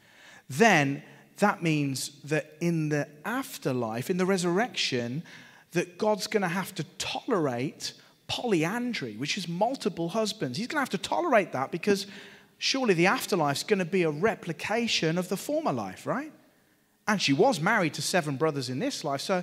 then 0.48 1.02
that 1.38 1.64
means 1.64 2.20
that 2.22 2.54
in 2.60 2.90
the 2.90 3.08
afterlife, 3.24 4.10
in 4.10 4.16
the 4.16 4.26
resurrection, 4.26 5.24
that 5.72 5.98
God's 5.98 6.28
going 6.28 6.42
to 6.42 6.48
have 6.48 6.72
to 6.76 6.84
tolerate 6.98 7.94
polyandry, 8.28 9.16
which 9.16 9.36
is 9.36 9.48
multiple 9.48 10.10
husbands. 10.10 10.56
He's 10.56 10.68
going 10.68 10.76
to 10.76 10.82
have 10.82 10.90
to 10.90 10.98
tolerate 10.98 11.50
that 11.50 11.72
because 11.72 12.06
surely 12.58 12.94
the 12.94 13.06
afterlife 13.06 13.58
is 13.58 13.62
going 13.62 13.78
to 13.78 13.84
be 13.84 14.02
a 14.02 14.10
replication 14.10 15.18
of 15.18 15.28
the 15.28 15.36
former 15.36 15.72
life, 15.72 16.06
right? 16.06 16.32
And 17.06 17.20
she 17.20 17.32
was 17.32 17.60
married 17.60 17.94
to 17.94 18.02
seven 18.02 18.36
brothers 18.36 18.68
in 18.68 18.78
this 18.78 19.04
life, 19.04 19.20
so 19.20 19.42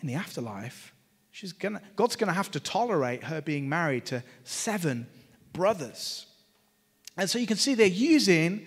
in 0.00 0.08
the 0.08 0.14
afterlife, 0.14 0.94
she's 1.30 1.52
gonna, 1.52 1.80
God's 1.96 2.16
going 2.16 2.28
to 2.28 2.34
have 2.34 2.50
to 2.52 2.60
tolerate 2.60 3.24
her 3.24 3.40
being 3.40 3.68
married 3.68 4.06
to 4.06 4.22
seven 4.44 5.06
brothers. 5.52 6.26
And 7.16 7.28
so 7.28 7.38
you 7.38 7.46
can 7.46 7.56
see 7.56 7.74
they're 7.74 7.86
using 7.86 8.66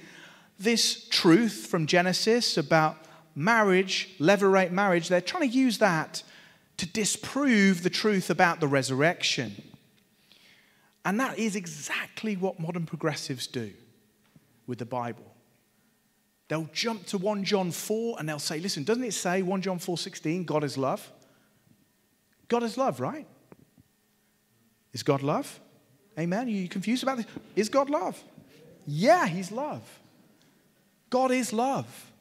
this 0.59 1.07
truth 1.09 1.67
from 1.67 1.87
Genesis 1.87 2.57
about 2.57 2.97
marriage, 3.35 4.09
levirate 4.19 4.71
marriage, 4.71 5.07
they're 5.07 5.21
trying 5.21 5.49
to 5.49 5.55
use 5.55 5.77
that 5.79 6.23
to 6.77 6.85
disprove 6.85 7.83
the 7.83 7.89
truth 7.89 8.29
about 8.29 8.59
the 8.59 8.67
resurrection. 8.67 9.70
And 11.03 11.19
that 11.19 11.39
is 11.39 11.55
exactly 11.55 12.35
what 12.35 12.59
modern 12.59 12.85
progressives 12.85 13.47
do 13.47 13.71
with 14.67 14.79
the 14.79 14.85
Bible. 14.85 15.25
They'll 16.47 16.69
jump 16.73 17.05
to 17.07 17.17
1 17.17 17.43
John 17.43 17.71
4 17.71 18.17
and 18.19 18.27
they'll 18.27 18.39
say, 18.39 18.59
listen, 18.59 18.83
doesn't 18.83 19.03
it 19.03 19.13
say 19.13 19.41
1 19.41 19.61
John 19.61 19.79
4 19.79 19.97
16, 19.97 20.43
God 20.43 20.63
is 20.63 20.77
love? 20.77 21.09
God 22.47 22.63
is 22.63 22.77
love, 22.77 22.99
right? 22.99 23.25
Is 24.93 25.03
God 25.03 25.23
love? 25.23 25.59
Amen. 26.19 26.47
Are 26.47 26.51
you 26.51 26.67
confused 26.67 27.03
about 27.03 27.17
this? 27.17 27.25
Is 27.55 27.69
God 27.69 27.89
love? 27.89 28.21
Yeah, 28.85 29.25
He's 29.27 29.51
love. 29.51 29.81
God 31.09 31.31
is 31.31 31.53
love. 31.53 32.11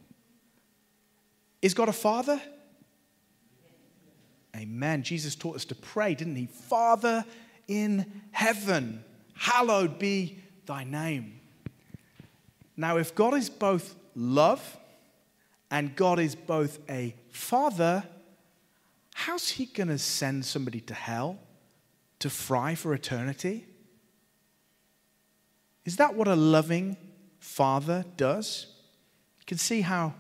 Is 1.60 1.74
God 1.74 1.88
a 1.88 1.92
father? 1.92 2.40
Amen. 4.56 5.02
Jesus 5.02 5.34
taught 5.34 5.56
us 5.56 5.64
to 5.66 5.74
pray, 5.74 6.14
didn't 6.14 6.36
he? 6.36 6.46
Father 6.46 7.24
in 7.68 8.22
heaven, 8.30 9.04
hallowed 9.34 9.98
be 9.98 10.38
thy 10.66 10.84
name. 10.84 11.40
Now, 12.76 12.96
if 12.96 13.14
God 13.14 13.34
is 13.34 13.50
both 13.50 13.94
love 14.14 14.78
and 15.70 15.94
God 15.94 16.18
is 16.18 16.34
both 16.34 16.78
a 16.88 17.14
father, 17.30 18.04
how's 19.14 19.50
he 19.50 19.66
going 19.66 19.88
to 19.88 19.98
send 19.98 20.44
somebody 20.44 20.80
to 20.80 20.94
hell 20.94 21.38
to 22.20 22.30
fry 22.30 22.74
for 22.74 22.94
eternity? 22.94 23.66
Is 25.84 25.96
that 25.96 26.14
what 26.14 26.28
a 26.28 26.36
loving 26.36 26.96
father 27.38 28.04
does? 28.16 28.66
You 29.40 29.46
can 29.46 29.58
see 29.58 29.80
how 29.80 30.14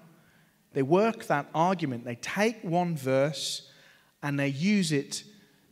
they 0.72 0.82
work 0.82 1.26
that 1.26 1.48
argument. 1.54 2.04
They 2.04 2.16
take 2.16 2.62
one 2.62 2.96
verse 2.96 3.70
and 4.22 4.38
they 4.38 4.48
use 4.48 4.92
it 4.92 5.24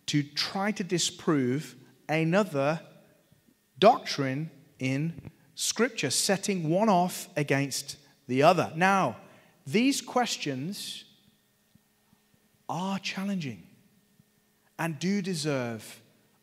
to 0.09 0.23
try 0.23 0.73
to 0.73 0.85
disprove 0.85 1.77
another 2.09 2.81
doctrine 3.79 4.51
in 4.79 5.31
Scripture, 5.55 6.11
setting 6.11 6.69
one 6.69 6.89
off 6.89 7.29
against 7.37 7.97
the 8.27 8.43
other. 8.43 8.73
Now, 8.77 9.17
these 9.67 10.01
questions 10.01 11.05
are 12.69 12.99
challenging 12.99 13.63
and 14.79 14.99
do 14.99 15.21
deserve 15.21 16.01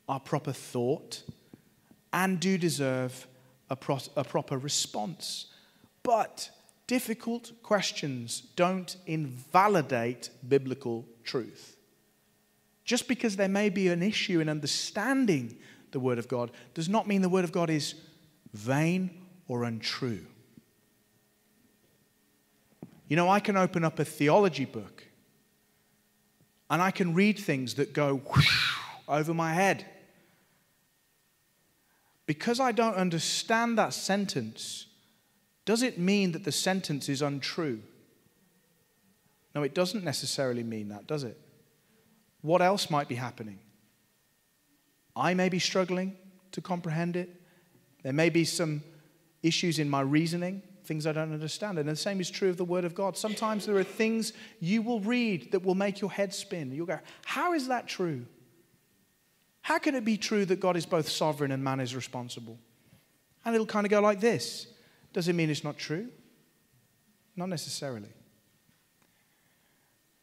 our 0.07 0.19
proper 0.19 0.51
thought 0.51 1.23
and 2.11 2.39
do 2.39 2.57
deserve 2.57 3.27
a, 3.69 3.75
pro- 3.75 3.99
a 4.15 4.23
proper 4.23 4.57
response. 4.57 5.47
But 6.03 6.49
difficult 6.87 7.51
questions 7.63 8.41
don't 8.55 8.95
invalidate 9.07 10.29
biblical 10.47 11.05
truth. 11.23 11.74
Just 12.85 13.07
because 13.07 13.35
there 13.35 13.49
may 13.49 13.69
be 13.69 13.89
an 13.89 14.03
issue 14.03 14.39
in 14.39 14.47
understanding 14.47 15.57
the 15.91 15.99
Word 15.99 16.19
of 16.19 16.27
God 16.27 16.51
does 16.75 16.87
not 16.87 17.07
mean 17.07 17.21
the 17.21 17.29
Word 17.29 17.43
of 17.43 17.51
God 17.51 17.69
is 17.69 17.95
vain 18.53 19.09
or 19.47 19.63
untrue. 19.63 20.25
You 23.07 23.15
know, 23.15 23.27
I 23.27 23.39
can 23.39 23.57
open 23.57 23.83
up 23.83 23.99
a 23.99 24.05
theology 24.05 24.65
book 24.65 25.03
and 26.69 26.81
I 26.81 26.91
can 26.91 27.13
read 27.13 27.39
things 27.39 27.75
that 27.75 27.93
go 27.93 28.17
whoosh, 28.17 28.75
over 29.07 29.33
my 29.33 29.53
head. 29.53 29.85
Because 32.25 32.59
I 32.59 32.71
don't 32.71 32.95
understand 32.95 33.77
that 33.77 33.93
sentence, 33.93 34.87
does 35.63 35.83
it 35.83 35.99
mean 35.99 36.31
that 36.31 36.43
the 36.43 36.51
sentence 36.51 37.07
is 37.09 37.21
untrue? 37.21 37.81
No, 39.53 39.63
it 39.63 39.75
doesn't 39.75 40.03
necessarily 40.03 40.63
mean 40.63 40.89
that, 40.89 41.07
does 41.07 41.23
it? 41.23 41.39
What 42.45 42.61
else 42.61 42.91
might 42.91 43.07
be 43.07 43.15
happening? 43.15 43.57
I 45.15 45.33
may 45.33 45.49
be 45.49 45.57
struggling 45.57 46.15
to 46.51 46.61
comprehend 46.61 47.15
it. 47.15 47.41
There 48.03 48.13
may 48.13 48.29
be 48.29 48.45
some 48.45 48.83
issues 49.41 49.79
in 49.79 49.89
my 49.89 50.01
reasoning, 50.01 50.61
things 50.83 51.07
I 51.07 51.11
don't 51.11 51.33
understand. 51.33 51.79
And 51.79 51.89
the 51.89 51.95
same 51.95 52.21
is 52.21 52.29
true 52.29 52.49
of 52.49 52.57
the 52.57 52.63
Word 52.63 52.85
of 52.85 52.93
God. 52.93 53.17
Sometimes 53.17 53.65
there 53.65 53.77
are 53.77 53.83
things 53.83 54.31
you 54.59 54.83
will 54.83 54.99
read 54.99 55.53
that 55.53 55.63
will 55.63 55.73
make 55.73 56.01
your 56.01 56.11
head 56.11 56.35
spin. 56.35 56.71
You'll 56.71 56.85
go, 56.85 56.99
How 57.25 57.53
is 57.53 57.67
that 57.69 57.87
true? 57.87 58.27
How 59.63 59.79
can 59.79 59.95
it 59.95 60.05
be 60.05 60.15
true 60.15 60.45
that 60.45 60.59
God 60.59 60.77
is 60.77 60.85
both 60.85 61.09
sovereign 61.09 61.51
and 61.51 61.63
man 61.63 61.79
is 61.79 61.95
responsible? 61.95 62.59
And 63.43 63.55
it'll 63.55 63.65
kind 63.65 63.87
of 63.87 63.89
go 63.89 64.01
like 64.01 64.19
this 64.19 64.67
Does 65.13 65.27
it 65.27 65.33
mean 65.33 65.49
it's 65.49 65.63
not 65.63 65.79
true? 65.79 66.09
Not 67.35 67.49
necessarily. 67.49 68.13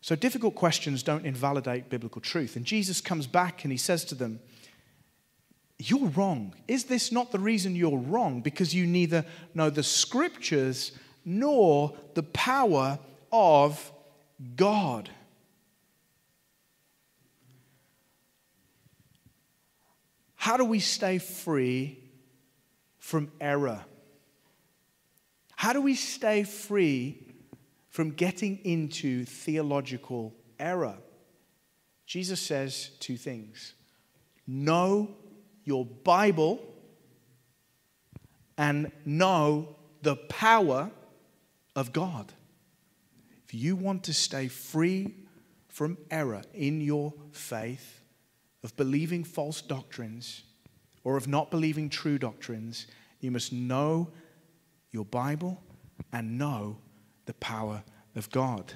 So, 0.02 0.16
difficult 0.16 0.56
questions 0.56 1.04
don't 1.04 1.24
invalidate 1.24 1.88
biblical 1.88 2.20
truth. 2.20 2.56
And 2.56 2.64
Jesus 2.64 3.00
comes 3.00 3.28
back 3.28 3.64
and 3.64 3.70
he 3.70 3.78
says 3.78 4.04
to 4.06 4.16
them, 4.16 4.40
You're 5.78 6.08
wrong. 6.08 6.54
Is 6.66 6.84
this 6.84 7.12
not 7.12 7.30
the 7.30 7.38
reason 7.38 7.76
you're 7.76 7.96
wrong? 7.96 8.40
Because 8.40 8.74
you 8.74 8.84
neither 8.84 9.24
know 9.54 9.70
the 9.70 9.84
scriptures 9.84 10.90
nor 11.24 11.96
the 12.14 12.24
power 12.24 12.98
of 13.30 13.92
God. 14.56 15.08
How 20.34 20.56
do 20.56 20.64
we 20.64 20.80
stay 20.80 21.18
free 21.18 22.00
from 22.98 23.30
error? 23.40 23.84
How 25.54 25.72
do 25.72 25.80
we 25.80 25.94
stay 25.94 26.42
free 26.42 27.31
from 27.92 28.10
getting 28.10 28.58
into 28.64 29.26
theological 29.26 30.34
error. 30.58 30.96
Jesus 32.06 32.40
says 32.40 32.90
two 32.98 33.16
things 33.16 33.74
know 34.46 35.14
your 35.64 35.84
Bible 35.86 36.60
and 38.58 38.90
know 39.04 39.76
the 40.00 40.16
power 40.16 40.90
of 41.76 41.92
God. 41.92 42.32
If 43.44 43.54
you 43.54 43.76
want 43.76 44.04
to 44.04 44.14
stay 44.14 44.48
free 44.48 45.14
from 45.68 45.98
error 46.10 46.42
in 46.54 46.80
your 46.80 47.12
faith, 47.30 48.00
of 48.64 48.74
believing 48.76 49.24
false 49.24 49.60
doctrines, 49.60 50.44
or 51.04 51.16
of 51.16 51.28
not 51.28 51.50
believing 51.50 51.88
true 51.88 52.18
doctrines, 52.18 52.86
you 53.20 53.30
must 53.30 53.52
know 53.52 54.08
your 54.92 55.04
Bible 55.04 55.62
and 56.12 56.38
know 56.38 56.78
the 57.26 57.34
power 57.34 57.82
of 58.14 58.30
God. 58.30 58.74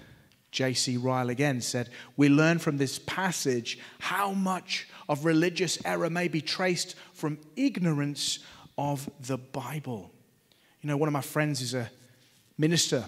J.C. 0.50 0.96
Ryle 0.96 1.28
again 1.28 1.60
said, 1.60 1.90
We 2.16 2.28
learn 2.28 2.58
from 2.58 2.78
this 2.78 2.98
passage 2.98 3.78
how 3.98 4.32
much 4.32 4.88
of 5.08 5.24
religious 5.24 5.78
error 5.84 6.08
may 6.08 6.28
be 6.28 6.40
traced 6.40 6.94
from 7.12 7.38
ignorance 7.56 8.38
of 8.78 9.10
the 9.20 9.36
Bible. 9.36 10.12
You 10.80 10.88
know, 10.88 10.96
one 10.96 11.08
of 11.08 11.12
my 11.12 11.20
friends 11.20 11.60
is 11.60 11.74
a 11.74 11.90
minister 12.56 13.04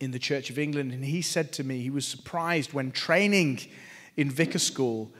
in 0.00 0.10
the 0.10 0.18
Church 0.18 0.48
of 0.48 0.58
England, 0.58 0.92
and 0.92 1.04
he 1.04 1.22
said 1.22 1.52
to 1.52 1.64
me 1.64 1.80
he 1.80 1.90
was 1.90 2.06
surprised 2.06 2.72
when 2.72 2.92
training 2.92 3.60
in 4.16 4.30
vicar 4.30 4.58
school 4.58 5.12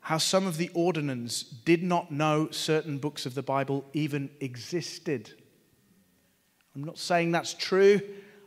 how 0.00 0.18
some 0.18 0.46
of 0.46 0.56
the 0.56 0.70
ordinands 0.72 1.42
did 1.42 1.82
not 1.82 2.12
know 2.12 2.48
certain 2.52 2.98
books 2.98 3.26
of 3.26 3.34
the 3.34 3.42
Bible 3.42 3.84
even 3.92 4.30
existed. 4.40 5.32
I'm 6.76 6.84
not 6.84 6.98
saying 6.98 7.32
that's 7.32 7.54
true 7.54 8.00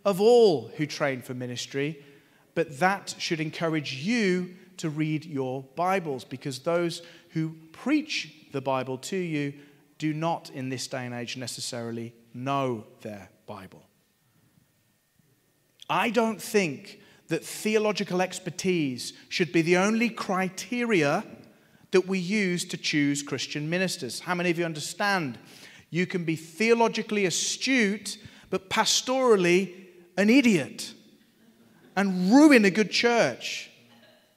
of 0.05 0.21
all 0.21 0.69
who 0.77 0.85
train 0.85 1.21
for 1.21 1.33
ministry, 1.33 2.03
but 2.55 2.79
that 2.79 3.15
should 3.17 3.39
encourage 3.39 3.95
you 3.95 4.55
to 4.77 4.89
read 4.89 5.25
your 5.25 5.63
Bibles 5.75 6.23
because 6.23 6.59
those 6.59 7.01
who 7.29 7.55
preach 7.71 8.33
the 8.51 8.61
Bible 8.61 8.97
to 8.97 9.17
you 9.17 9.53
do 9.97 10.13
not, 10.13 10.49
in 10.51 10.69
this 10.69 10.87
day 10.87 11.05
and 11.05 11.13
age, 11.13 11.37
necessarily 11.37 12.13
know 12.33 12.85
their 13.01 13.29
Bible. 13.45 13.83
I 15.89 16.09
don't 16.09 16.41
think 16.41 17.01
that 17.27 17.43
theological 17.43 18.21
expertise 18.21 19.13
should 19.27 19.51
be 19.51 19.61
the 19.61 19.77
only 19.77 20.09
criteria 20.09 21.25
that 21.91 22.07
we 22.07 22.19
use 22.19 22.65
to 22.65 22.77
choose 22.77 23.23
Christian 23.23 23.69
ministers. 23.69 24.21
How 24.21 24.35
many 24.35 24.49
of 24.51 24.59
you 24.59 24.65
understand? 24.65 25.37
You 25.89 26.05
can 26.05 26.23
be 26.23 26.35
theologically 26.35 27.25
astute, 27.25 28.17
but 28.49 28.69
pastorally 28.69 29.88
an 30.19 30.29
idiot 30.29 30.93
and 31.95 32.31
ruin 32.31 32.65
a 32.65 32.69
good 32.69 32.91
church. 32.91 33.69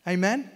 Amen? 0.06 0.48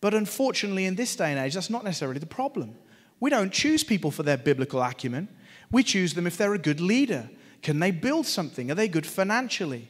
But 0.00 0.14
unfortunately, 0.14 0.86
in 0.86 0.94
this 0.94 1.16
day 1.16 1.30
and 1.30 1.38
age, 1.38 1.54
that's 1.54 1.68
not 1.68 1.84
necessarily 1.84 2.20
the 2.20 2.26
problem. 2.26 2.76
We 3.18 3.28
don't 3.30 3.52
choose 3.52 3.82
people 3.82 4.10
for 4.10 4.22
their 4.22 4.36
biblical 4.36 4.80
acumen, 4.80 5.28
we 5.70 5.82
choose 5.82 6.14
them 6.14 6.26
if 6.26 6.36
they're 6.36 6.54
a 6.54 6.58
good 6.58 6.80
leader. 6.80 7.28
Can 7.62 7.78
they 7.78 7.92
build 7.92 8.26
something? 8.26 8.70
Are 8.70 8.74
they 8.74 8.88
good 8.88 9.06
financially? 9.06 9.88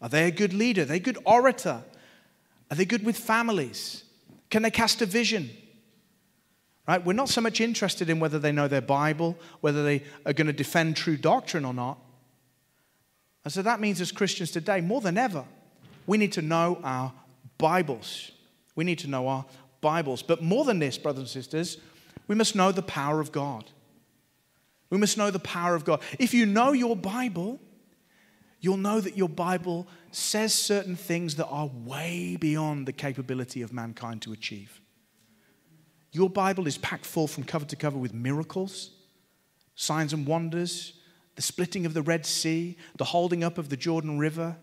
Are 0.00 0.08
they 0.08 0.26
a 0.26 0.30
good 0.30 0.54
leader? 0.54 0.82
Are 0.82 0.86
they 0.86 0.96
a 0.96 1.00
good 1.00 1.18
orator? 1.26 1.82
Are 2.70 2.76
they 2.76 2.86
good 2.86 3.04
with 3.04 3.16
families? 3.16 4.04
Can 4.48 4.62
they 4.62 4.70
cast 4.70 5.02
a 5.02 5.06
vision? 5.06 5.50
Right? 6.88 7.04
We're 7.04 7.12
not 7.12 7.28
so 7.28 7.42
much 7.42 7.60
interested 7.60 8.08
in 8.08 8.18
whether 8.18 8.38
they 8.38 8.52
know 8.52 8.68
their 8.68 8.80
Bible, 8.80 9.36
whether 9.60 9.84
they 9.84 10.02
are 10.24 10.32
going 10.32 10.46
to 10.46 10.52
defend 10.54 10.96
true 10.96 11.18
doctrine 11.18 11.66
or 11.66 11.74
not. 11.74 11.98
And 13.44 13.52
so 13.52 13.62
that 13.62 13.80
means 13.80 14.00
as 14.00 14.12
Christians 14.12 14.50
today, 14.50 14.80
more 14.80 15.00
than 15.00 15.16
ever, 15.16 15.44
we 16.06 16.18
need 16.18 16.32
to 16.32 16.42
know 16.42 16.78
our 16.82 17.12
Bibles. 17.58 18.32
We 18.74 18.84
need 18.84 18.98
to 19.00 19.08
know 19.08 19.28
our 19.28 19.44
Bibles. 19.80 20.22
But 20.22 20.42
more 20.42 20.64
than 20.64 20.78
this, 20.78 20.98
brothers 20.98 21.20
and 21.20 21.28
sisters, 21.28 21.78
we 22.26 22.34
must 22.34 22.54
know 22.54 22.72
the 22.72 22.82
power 22.82 23.20
of 23.20 23.32
God. 23.32 23.64
We 24.90 24.98
must 24.98 25.16
know 25.16 25.30
the 25.30 25.38
power 25.38 25.74
of 25.74 25.84
God. 25.84 26.02
If 26.18 26.34
you 26.34 26.46
know 26.46 26.72
your 26.72 26.96
Bible, 26.96 27.60
you'll 28.60 28.76
know 28.76 29.00
that 29.00 29.16
your 29.16 29.28
Bible 29.28 29.86
says 30.10 30.52
certain 30.52 30.96
things 30.96 31.36
that 31.36 31.46
are 31.46 31.70
way 31.84 32.36
beyond 32.36 32.86
the 32.86 32.92
capability 32.92 33.62
of 33.62 33.72
mankind 33.72 34.22
to 34.22 34.32
achieve. 34.32 34.80
Your 36.12 36.28
Bible 36.28 36.66
is 36.66 36.76
packed 36.76 37.06
full 37.06 37.28
from 37.28 37.44
cover 37.44 37.64
to 37.66 37.76
cover 37.76 37.96
with 37.96 38.12
miracles, 38.12 38.90
signs 39.76 40.12
and 40.12 40.26
wonders, 40.26 40.94
the 41.40 41.44
splitting 41.44 41.86
of 41.86 41.94
the 41.94 42.02
Red 42.02 42.26
Sea, 42.26 42.76
the 42.98 43.04
holding 43.04 43.42
up 43.42 43.56
of 43.56 43.70
the 43.70 43.76
Jordan 43.78 44.18
River, 44.18 44.58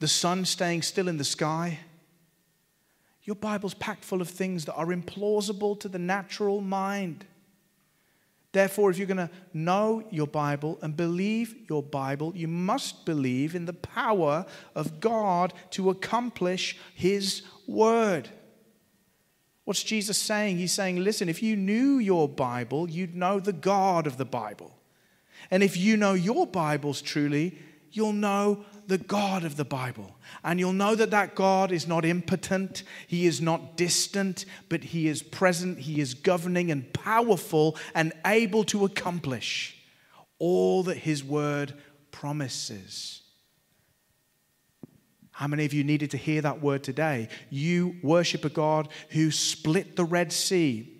the 0.00 0.08
sun 0.08 0.44
staying 0.44 0.82
still 0.82 1.06
in 1.06 1.16
the 1.16 1.22
sky. 1.22 1.78
Your 3.22 3.36
Bible's 3.36 3.74
packed 3.74 4.04
full 4.04 4.20
of 4.20 4.28
things 4.28 4.64
that 4.64 4.74
are 4.74 4.86
implausible 4.86 5.78
to 5.78 5.88
the 5.88 6.00
natural 6.00 6.60
mind. 6.60 7.24
Therefore, 8.50 8.90
if 8.90 8.98
you're 8.98 9.06
going 9.06 9.28
to 9.28 9.30
know 9.52 10.02
your 10.10 10.26
Bible 10.26 10.76
and 10.82 10.96
believe 10.96 11.54
your 11.70 11.84
Bible, 11.84 12.32
you 12.34 12.48
must 12.48 13.06
believe 13.06 13.54
in 13.54 13.66
the 13.66 13.72
power 13.72 14.44
of 14.74 14.98
God 14.98 15.54
to 15.70 15.90
accomplish 15.90 16.76
His 16.96 17.42
word. 17.68 18.28
What's 19.62 19.84
Jesus 19.84 20.18
saying? 20.18 20.56
He's 20.56 20.72
saying, 20.72 20.96
listen, 20.96 21.28
if 21.28 21.44
you 21.44 21.54
knew 21.54 21.98
your 21.98 22.28
Bible, 22.28 22.90
you'd 22.90 23.14
know 23.14 23.38
the 23.38 23.52
God 23.52 24.08
of 24.08 24.16
the 24.16 24.24
Bible. 24.24 24.76
And 25.50 25.62
if 25.62 25.76
you 25.76 25.96
know 25.96 26.14
your 26.14 26.46
Bibles 26.46 27.02
truly, 27.02 27.58
you'll 27.92 28.12
know 28.12 28.64
the 28.86 28.98
God 28.98 29.44
of 29.44 29.56
the 29.56 29.64
Bible. 29.64 30.16
And 30.44 30.60
you'll 30.60 30.72
know 30.72 30.94
that 30.94 31.10
that 31.10 31.34
God 31.34 31.72
is 31.72 31.88
not 31.88 32.04
impotent, 32.04 32.82
He 33.06 33.26
is 33.26 33.40
not 33.40 33.76
distant, 33.76 34.44
but 34.68 34.84
He 34.84 35.08
is 35.08 35.22
present, 35.22 35.78
He 35.78 36.00
is 36.00 36.14
governing 36.14 36.70
and 36.70 36.92
powerful 36.92 37.76
and 37.94 38.12
able 38.24 38.64
to 38.64 38.84
accomplish 38.84 39.76
all 40.38 40.82
that 40.84 40.98
His 40.98 41.24
word 41.24 41.74
promises. 42.10 43.22
How 45.32 45.48
many 45.48 45.66
of 45.66 45.74
you 45.74 45.84
needed 45.84 46.12
to 46.12 46.16
hear 46.16 46.40
that 46.40 46.62
word 46.62 46.82
today? 46.82 47.28
You 47.50 47.96
worship 48.02 48.44
a 48.46 48.48
God 48.48 48.88
who 49.10 49.30
split 49.30 49.94
the 49.94 50.04
Red 50.04 50.32
Sea 50.32 50.95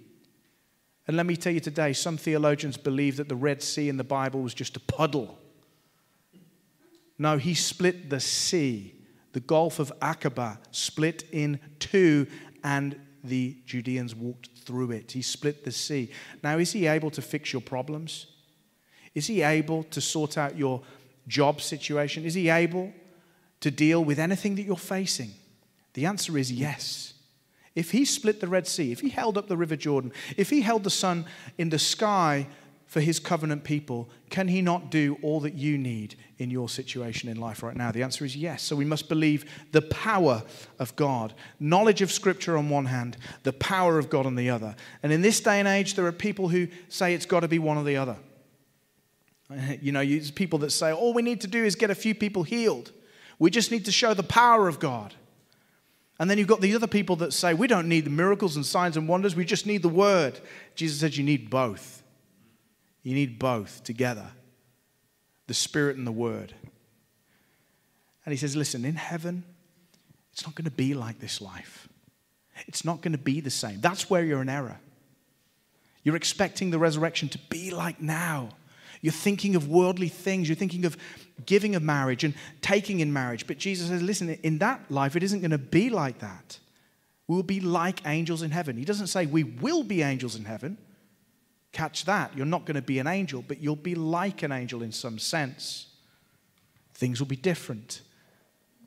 and 1.07 1.17
let 1.17 1.27
me 1.27 1.37
tell 1.37 1.53
you 1.53 1.61
today, 1.61 1.93
some 1.93 2.17
theologians 2.17 2.77
believe 2.77 3.17
that 3.17 3.29
the 3.29 3.37
Red 3.37 3.63
Sea 3.63 3.89
in 3.89 3.97
the 3.97 4.05
Bible 4.05 4.41
was 4.41 4.55
just 4.55 4.77
a 4.77 4.81
puddle. 4.81 5.39
No, 7.19 7.39
he 7.39 7.55
split 7.55 8.11
the 8.11 8.21
sea. 8.21 8.95
The 9.33 9.41
Gulf 9.41 9.79
of 9.79 9.93
Aqaba 10.01 10.59
split 10.71 11.25
in 11.31 11.61
two, 11.79 12.27
and 12.65 12.99
the 13.23 13.57
Judeans 13.67 14.15
walked 14.15 14.49
through 14.65 14.93
it. 14.93 15.13
He 15.13 15.23
split 15.23 15.65
the 15.65 15.71
sea. 15.71 16.11
Now, 16.43 16.59
is 16.59 16.73
he 16.73 16.87
able 16.87 17.11
to 17.11 17.23
fix 17.23 17.53
your 17.53 17.63
problems? 17.63 18.27
Is 19.15 19.27
he 19.27 19.43
able 19.43 19.85
to 19.85 20.01
sort 20.01 20.37
out 20.37 20.57
your 20.57 20.83
job 21.29 21.61
situation? 21.61 22.25
Is 22.25 22.35
he 22.35 22.49
able 22.49 22.93
to 23.61 23.71
deal 23.71 24.05
with 24.05 24.19
anything 24.19 24.57
that 24.57 24.63
you're 24.63 24.77
facing? 24.77 25.31
The 25.95 26.07
answer 26.07 26.37
is 26.37 26.53
yes. 26.53 27.15
If 27.77 27.91
he 27.91 28.07
split 28.07 28.41
the 28.41 28.49
Red 28.49 28.67
Sea, 28.67 28.91
if 28.91 29.01
he 29.01 29.11
held 29.11 29.37
up 29.39 29.47
the 29.47 29.57
River 29.57 29.77
Jordan, 29.77 30.13
if 30.37 30.51
he 30.51 30.63
held 30.63 30.83
the 30.83 30.91
sun 30.91 31.27
in 31.59 31.69
the 31.69 31.79
sky 31.79 32.49
for 32.87 33.01
his 33.01 33.21
covenant 33.21 33.65
people, 33.65 34.09
can 34.31 34.49
he 34.49 34.63
not 34.63 34.91
do 34.91 35.19
all 35.23 35.41
that 35.41 35.55
you 35.55 35.77
need 35.77 36.15
in 36.39 36.51
your 36.51 36.71
situation 36.71 37.29
in 37.29 37.39
life 37.39 37.63
right 37.63 37.77
now? 37.77 37.93
The 37.93 38.03
answer 38.03 38.25
is 38.25 38.35
yes. 38.35 38.63
So 38.63 38.75
we 38.75 38.87
must 38.87 39.11
believe 39.11 39.45
the 39.73 39.83
power 39.83 40.43
of 40.79 40.97
God, 40.97 41.35
knowledge 41.61 42.01
of 42.01 42.11
Scripture 42.11 42.57
on 42.57 42.71
one 42.71 42.87
hand, 42.87 43.19
the 43.43 43.53
power 43.53 43.99
of 43.99 44.09
God 44.09 44.25
on 44.25 44.37
the 44.37 44.49
other. 44.49 44.75
And 45.03 45.13
in 45.13 45.21
this 45.21 45.41
day 45.41 45.59
and 45.59 45.69
age, 45.69 45.95
there 45.95 46.07
are 46.07 46.13
people 46.13 46.49
who 46.49 46.69
say 46.89 47.13
it's 47.13 47.27
got 47.27 47.41
to 47.41 47.49
be 47.49 47.59
one 47.59 47.77
or 47.77 47.85
the 47.85 47.97
other. 47.97 48.17
You 49.81 49.93
know, 49.93 50.05
people 50.35 50.59
that 50.61 50.71
say 50.71 50.93
all 50.93 51.15
we 51.15 51.23
need 51.23 51.43
to 51.43 51.47
do 51.47 51.65
is 51.65 51.77
get 51.77 51.89
a 51.89 51.95
few 51.95 52.17
people 52.17 52.43
healed. 52.43 52.91
We 53.39 53.49
just 53.51 53.71
need 53.71 53.85
to 53.85 53.93
show 53.93 54.13
the 54.13 54.25
power 54.25 54.67
of 54.67 54.81
God. 54.81 55.15
And 56.19 56.31
then 56.31 56.39
you've 56.39 56.49
got 56.49 56.61
the 56.61 56.75
other 56.75 56.87
people 56.87 57.17
that 57.17 57.33
say 57.33 57.53
we 57.53 57.67
don't 57.67 57.89
need 57.89 58.07
the 58.07 58.11
miracles 58.11 58.57
and 58.57 58.65
signs 58.65 58.97
and 58.97 59.09
wonders, 59.09 59.37
we 59.37 59.45
just 59.45 59.67
need 59.67 59.83
the 59.83 59.89
word. 59.89 60.41
Jesus 60.75 61.01
says 61.01 61.19
you 61.19 61.25
need 61.25 61.51
both. 61.51 62.03
You 63.03 63.15
need 63.15 63.39
both 63.39 63.85
together 63.85 64.27
the 65.47 65.55
Spirit 65.55 65.97
and 65.97 66.07
the 66.07 66.13
Word. 66.13 66.55
And 68.25 68.33
he 68.33 68.37
says, 68.37 68.57
Listen, 68.57 68.85
in 68.85 68.97
heaven, 68.97 69.45
it's 70.33 70.45
not 70.45 70.55
going 70.55 70.65
to 70.65 70.73
be 70.73 70.95
like 70.95 71.21
this 71.21 71.41
life. 71.41 71.89
It's 72.67 72.85
not 72.85 73.03
going 73.03 73.13
to 73.13 73.19
be 73.19 73.41
the 73.41 73.51
same. 73.51 73.81
That's 73.81 74.11
where 74.11 74.25
you're 74.25 74.43
in 74.43 74.49
error. 74.49 74.81
You're 76.03 76.17
expecting 76.17 76.71
the 76.71 76.79
resurrection 76.79 77.29
to 77.31 77.39
be 77.49 77.71
like 77.71 78.01
now. 78.01 78.51
You're 79.03 79.13
thinking 79.13 79.55
of 79.57 79.69
worldly 79.69 80.09
things. 80.09 80.49
You're 80.49 80.57
thinking 80.57 80.85
of 80.85 80.97
giving 81.45 81.75
of 81.75 81.83
marriage 81.83 82.25
and 82.25 82.35
taking 82.63 83.01
in 83.01 83.13
marriage. 83.13 83.47
But 83.47 83.59
Jesus 83.59 83.89
says, 83.89 84.03
listen, 84.03 84.31
in 84.43 84.59
that 84.59 84.91
life, 84.91 85.17
it 85.17 85.23
isn't 85.23 85.41
going 85.41 85.51
to 85.51 85.59
be 85.59 85.91
like 85.91 86.21
that. 86.21 86.59
We 87.29 87.37
will 87.37 87.43
be 87.43 87.61
like 87.61 88.07
angels 88.07 88.43
in 88.43 88.51
heaven. 88.51 88.77
He 88.77 88.85
doesn't 88.85 89.09
say 89.09 89.27
we 89.27 89.45
will 89.45 89.83
be 89.83 90.03
angels 90.03 90.37
in 90.37 90.45
heaven. 90.45 90.79
Catch 91.73 92.05
that. 92.07 92.35
You're 92.37 92.47
not 92.47 92.65
going 92.65 92.77
to 92.77 92.83
be 92.83 92.99
an 92.99 93.07
angel, 93.07 93.45
but 93.47 93.61
you'll 93.61 93.77
be 93.77 93.95
like 93.95 94.43
an 94.43 94.53
angel 94.53 94.83
in 94.83 94.93
some 94.93 95.19
sense. 95.19 95.89
Things 96.95 97.21
will 97.21 97.27
be 97.27 97.37
different. 97.37 98.01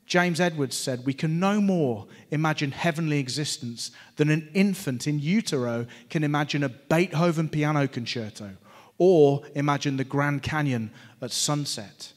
James 0.06 0.40
Edwards 0.40 0.76
said, 0.76 1.06
We 1.06 1.14
can 1.14 1.38
no 1.38 1.60
more 1.60 2.08
imagine 2.32 2.72
heavenly 2.72 3.20
existence 3.20 3.92
than 4.16 4.28
an 4.28 4.50
infant 4.54 5.06
in 5.06 5.20
utero 5.20 5.86
can 6.08 6.24
imagine 6.24 6.64
a 6.64 6.68
Beethoven 6.68 7.48
piano 7.48 7.86
concerto 7.86 8.56
or 8.98 9.42
imagine 9.54 9.96
the 9.96 10.04
Grand 10.04 10.42
Canyon 10.42 10.90
at 11.22 11.30
sunset. 11.30 12.12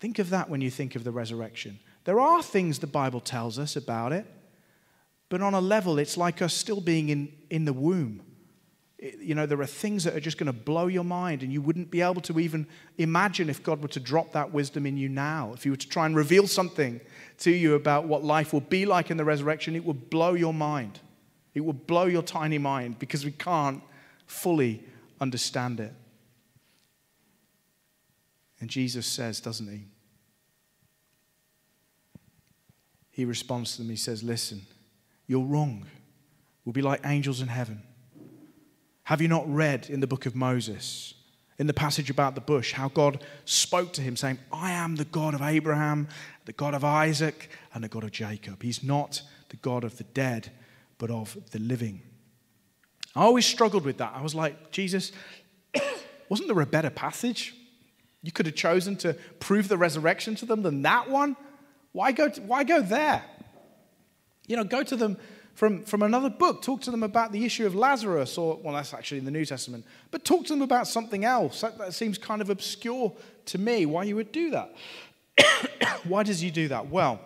Think 0.00 0.18
of 0.18 0.30
that 0.30 0.48
when 0.48 0.60
you 0.60 0.70
think 0.70 0.96
of 0.96 1.04
the 1.04 1.12
resurrection. 1.12 1.78
There 2.04 2.18
are 2.18 2.42
things 2.42 2.78
the 2.78 2.86
Bible 2.86 3.20
tells 3.20 3.58
us 3.58 3.76
about 3.76 4.12
it, 4.12 4.26
but 5.28 5.40
on 5.42 5.54
a 5.54 5.60
level, 5.60 5.98
it's 5.98 6.16
like 6.16 6.42
us 6.42 6.52
still 6.52 6.80
being 6.80 7.10
in, 7.10 7.32
in 7.50 7.64
the 7.64 7.72
womb 7.72 8.22
you 9.00 9.34
know, 9.34 9.46
there 9.46 9.60
are 9.60 9.66
things 9.66 10.04
that 10.04 10.14
are 10.14 10.20
just 10.20 10.36
going 10.36 10.46
to 10.46 10.52
blow 10.52 10.86
your 10.86 11.04
mind, 11.04 11.42
and 11.42 11.52
you 11.52 11.62
wouldn't 11.62 11.90
be 11.90 12.02
able 12.02 12.20
to 12.22 12.38
even 12.38 12.66
imagine 12.98 13.48
if 13.48 13.62
God 13.62 13.80
were 13.80 13.88
to 13.88 14.00
drop 14.00 14.32
that 14.32 14.52
wisdom 14.52 14.84
in 14.84 14.96
you 14.98 15.08
now. 15.08 15.52
If 15.54 15.64
He 15.64 15.70
were 15.70 15.76
to 15.76 15.88
try 15.88 16.04
and 16.04 16.14
reveal 16.14 16.46
something 16.46 17.00
to 17.38 17.50
you 17.50 17.74
about 17.74 18.04
what 18.06 18.24
life 18.24 18.52
will 18.52 18.60
be 18.60 18.84
like 18.84 19.10
in 19.10 19.16
the 19.16 19.24
resurrection, 19.24 19.74
it 19.74 19.84
would 19.84 20.10
blow 20.10 20.34
your 20.34 20.52
mind. 20.52 21.00
It 21.54 21.60
would 21.60 21.86
blow 21.86 22.04
your 22.04 22.22
tiny 22.22 22.58
mind 22.58 22.98
because 22.98 23.24
we 23.24 23.32
can't 23.32 23.82
fully 24.26 24.84
understand 25.20 25.80
it. 25.80 25.94
And 28.60 28.68
Jesus 28.68 29.06
says, 29.06 29.40
doesn't 29.40 29.68
He? 29.68 29.86
He 33.10 33.24
responds 33.24 33.72
to 33.72 33.82
them, 33.82 33.90
He 33.90 33.96
says, 33.96 34.22
Listen, 34.22 34.62
you're 35.26 35.44
wrong. 35.44 35.86
We'll 36.64 36.72
be 36.72 36.82
like 36.82 37.00
angels 37.04 37.40
in 37.40 37.48
heaven. 37.48 37.82
Have 39.04 39.20
you 39.20 39.28
not 39.28 39.52
read 39.52 39.90
in 39.90 40.00
the 40.00 40.06
book 40.06 40.24
of 40.24 40.36
Moses, 40.36 41.14
in 41.58 41.66
the 41.66 41.74
passage 41.74 42.10
about 42.10 42.34
the 42.34 42.40
bush, 42.40 42.72
how 42.72 42.88
God 42.88 43.24
spoke 43.44 43.92
to 43.94 44.00
him, 44.00 44.16
saying, 44.16 44.38
I 44.52 44.70
am 44.72 44.96
the 44.96 45.04
God 45.04 45.34
of 45.34 45.42
Abraham, 45.42 46.08
the 46.44 46.52
God 46.52 46.74
of 46.74 46.84
Isaac, 46.84 47.50
and 47.74 47.82
the 47.82 47.88
God 47.88 48.04
of 48.04 48.12
Jacob? 48.12 48.62
He's 48.62 48.82
not 48.82 49.22
the 49.48 49.56
God 49.56 49.84
of 49.84 49.98
the 49.98 50.04
dead, 50.04 50.50
but 50.96 51.10
of 51.10 51.36
the 51.50 51.58
living. 51.58 52.02
I 53.16 53.22
always 53.22 53.46
struggled 53.46 53.84
with 53.84 53.98
that. 53.98 54.12
I 54.14 54.22
was 54.22 54.34
like, 54.34 54.70
Jesus, 54.70 55.12
wasn't 56.28 56.48
there 56.48 56.60
a 56.60 56.66
better 56.66 56.90
passage? 56.90 57.54
You 58.22 58.32
could 58.32 58.46
have 58.46 58.54
chosen 58.54 58.96
to 58.96 59.14
prove 59.38 59.68
the 59.68 59.78
resurrection 59.78 60.34
to 60.36 60.46
them 60.46 60.62
than 60.62 60.82
that 60.82 61.08
one. 61.08 61.36
Why 61.92 62.12
go, 62.12 62.28
to, 62.28 62.40
why 62.42 62.64
go 62.64 62.82
there? 62.82 63.22
You 64.46 64.56
know, 64.56 64.64
go 64.64 64.82
to 64.82 64.96
them 64.96 65.16
from, 65.54 65.84
from 65.84 66.02
another 66.02 66.30
book. 66.30 66.62
Talk 66.62 66.82
to 66.82 66.90
them 66.90 67.02
about 67.02 67.32
the 67.32 67.44
issue 67.44 67.66
of 67.66 67.74
Lazarus, 67.74 68.36
or, 68.36 68.56
well, 68.62 68.74
that's 68.74 68.94
actually 68.94 69.18
in 69.18 69.24
the 69.24 69.30
New 69.30 69.44
Testament. 69.44 69.84
But 70.10 70.24
talk 70.24 70.44
to 70.46 70.52
them 70.52 70.62
about 70.62 70.86
something 70.86 71.24
else. 71.24 71.60
That, 71.62 71.78
that 71.78 71.94
seems 71.94 72.18
kind 72.18 72.40
of 72.42 72.50
obscure 72.50 73.12
to 73.46 73.58
me 73.58 73.86
why 73.86 74.04
you 74.04 74.16
would 74.16 74.32
do 74.32 74.50
that. 74.50 74.74
why 76.04 76.22
does 76.22 76.40
he 76.40 76.50
do 76.50 76.68
that? 76.68 76.88
Well, 76.88 77.20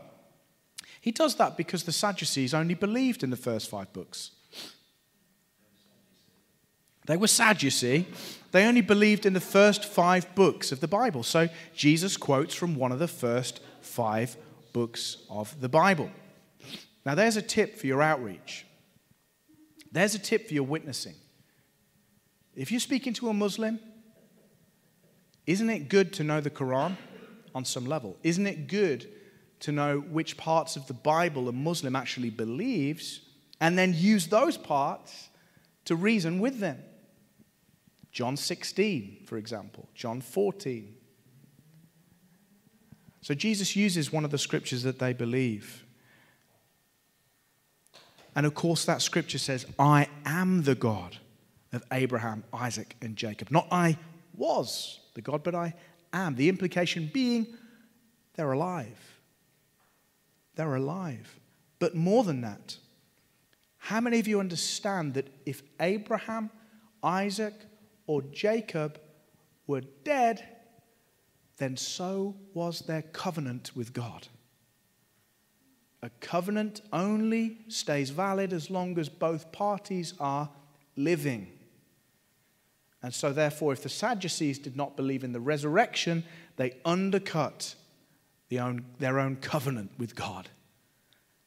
he 1.01 1.11
does 1.11 1.35
that 1.37 1.57
because 1.57 1.85
the 1.85 1.93
Sadducees 1.93 2.55
only 2.55 2.75
believed 2.75 3.23
in 3.23 3.31
the 3.31 3.37
first 3.37 3.69
five 3.69 3.93
books. 3.93 4.31
They 7.07 7.17
were 7.17 7.27
Sadducee. 7.27 8.07
They 8.53 8.67
only 8.67 8.81
believed 8.81 9.27
in 9.27 9.33
the 9.33 9.41
first 9.41 9.85
five 9.85 10.33
books 10.35 10.73
of 10.73 10.81
the 10.81 10.89
Bible. 10.89 11.23
So 11.23 11.49
Jesus 11.75 12.17
quotes 12.17 12.55
from 12.55 12.77
one 12.77 12.93
of 12.93 12.99
the 12.99 13.09
first 13.09 13.61
five 13.81 14.37
books 14.73 15.19
of 15.29 15.61
the 15.61 15.69
Bible. 15.69 16.11
Now, 17.05 17.15
there's 17.15 17.37
a 17.37 17.43
tip 17.43 17.77
for 17.77 17.87
your 17.87 18.01
outreach. 18.01 18.65
There's 19.93 20.15
a 20.15 20.19
tip 20.19 20.49
for 20.49 20.55
your 20.55 20.65
witnessing. 20.65 21.15
If 22.57 22.71
you're 22.71 22.81
speaking 22.81 23.13
to 23.15 23.29
a 23.29 23.35
Muslim, 23.35 23.79
isn't 25.47 25.69
it 25.69 25.89
good 25.89 26.13
to 26.15 26.25
know 26.25 26.41
the 26.41 26.51
Quran 26.51 26.97
on 27.55 27.65
some 27.65 27.87
level? 27.87 28.17
Isn't 28.23 28.47
it 28.47 28.69
good 28.69 29.07
to 29.61 29.73
know 29.73 30.01
which 30.01 30.37
parts 30.37 30.77
of 30.77 30.87
the 30.87 30.95
Bible 30.95 31.49
a 31.49 31.53
Muslim 31.53 31.95
actually 31.95 32.31
believes 32.31 33.21
and 33.61 33.77
then 33.77 33.95
use 33.95 34.29
those 34.29 34.57
parts 34.57 35.29
to 35.85 35.97
reason 35.97 36.39
with 36.39 36.61
them? 36.61 36.79
John 38.15 38.39
16, 38.39 39.25
for 39.27 39.37
example, 39.37 39.91
John 39.95 40.23
14. 40.23 40.95
So 43.21 43.35
Jesus 43.35 43.77
uses 43.77 44.11
one 44.11 44.25
of 44.25 44.31
the 44.31 44.39
scriptures 44.39 44.83
that 44.85 44.99
they 44.99 45.13
believe 45.13 45.85
and 48.35 48.47
of 48.47 48.55
course, 48.55 48.85
that 48.87 49.01
scripture 49.01 49.39
says, 49.39 49.67
I 49.79 50.09
am 50.25 50.63
the 50.63 50.75
God 50.75 51.19
of 51.73 51.85
Abraham, 51.93 52.45
Isaac, 52.53 52.97
and 53.01 53.17
Jacob. 53.17 53.51
Not 53.51 53.69
I 53.71 53.97
was 54.37 55.01
the 55.15 55.23
God, 55.23 55.43
but 55.43 55.55
I 55.55 55.75
am. 56.13 56.35
The 56.35 56.49
implication 56.49 57.11
being 57.13 57.47
they're 58.35 58.53
alive. 58.53 59.21
They're 60.57 60.75
alive. 60.75 61.39
But 61.79 61.95
more 61.95 62.25
than 62.25 62.41
that, 62.41 62.77
how 63.79 64.01
many 64.01 64.19
of 64.19 64.27
you 64.27 64.41
understand 64.41 65.15
that 65.15 65.29
if 65.47 65.63
Abraham, 65.79 66.51
Isaac, 67.03 67.55
or 68.07 68.23
Jacob 68.23 69.01
were 69.67 69.83
dead, 70.05 70.45
then 71.57 71.77
so 71.77 72.37
was 72.53 72.81
their 72.81 73.03
covenant 73.03 73.71
with 73.75 73.93
God? 73.93 74.29
A 76.03 76.11
covenant 76.21 76.83
only 76.93 77.59
stays 77.69 78.11
valid 78.11 78.53
as 78.53 78.69
long 78.69 78.99
as 78.99 79.09
both 79.09 79.53
parties 79.53 80.13
are 80.21 80.51
living. 80.97 81.51
And 83.03 83.15
so, 83.15 83.33
therefore, 83.33 83.73
if 83.73 83.83
the 83.83 83.89
Sadducees 83.89 84.59
did 84.59 84.77
not 84.77 84.97
believe 84.97 85.25
in 85.25 85.33
the 85.33 85.41
resurrection, 85.41 86.25
they 86.57 86.77
undercut 86.85 87.75
the 88.49 88.61
own, 88.61 88.85
their 88.99 89.19
own 89.19 89.37
covenant 89.37 89.93
with 89.99 90.15
God. 90.15 90.49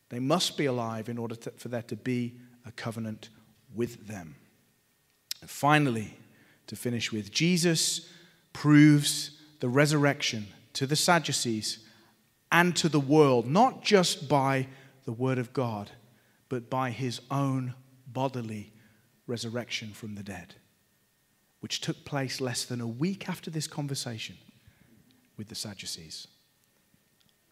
They 0.10 0.20
must 0.20 0.58
be 0.58 0.65
alive 0.65 1.10
in 1.10 1.17
order 1.17 1.36
to, 1.36 1.52
for 1.52 1.67
there 1.67 1.84
to 1.84 1.96
be 1.96 2.36
a 2.65 2.72
covenant 2.72 3.30
with 3.76 4.08
them. 4.08 4.36
And 5.41 5.50
finally, 5.50 6.17
to 6.67 6.75
finish 6.75 7.12
with, 7.12 7.32
Jesus 7.32 8.10
proves 8.53 9.32
the 9.60 9.69
resurrection 9.69 10.47
to 10.73 10.86
the 10.86 10.95
Sadducees 10.95 11.80
and 12.51 12.75
to 12.75 12.89
the 12.89 12.99
world, 12.99 13.47
not 13.47 13.84
just 13.84 14.30
by 14.30 14.67
the 15.06 15.12
Word 15.12 15.38
of 15.38 15.53
God, 15.53 15.91
but 16.49 16.69
by 16.69 16.91
His 16.91 17.21
own 17.32 17.73
bodily 18.06 18.71
resurrection 19.25 19.91
from 19.93 20.15
the 20.15 20.24
dead, 20.24 20.55
which 21.59 21.82
took 21.82 22.05
place 22.05 22.39
less 22.39 22.63
than 22.63 22.82
a 22.82 22.88
week 22.88 23.28
after 23.28 23.49
this 23.49 23.68
conversation 23.68 24.38
with 25.36 25.49
the 25.49 25.55
Sadducees. 25.55 26.28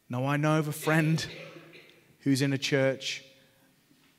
Now, 0.09 0.25
I 0.25 0.37
know 0.37 0.59
of 0.59 0.67
a 0.67 0.73
friend 0.73 1.25
who's 2.19 2.41
in 2.41 2.53
a 2.53 2.57
church, 2.57 3.23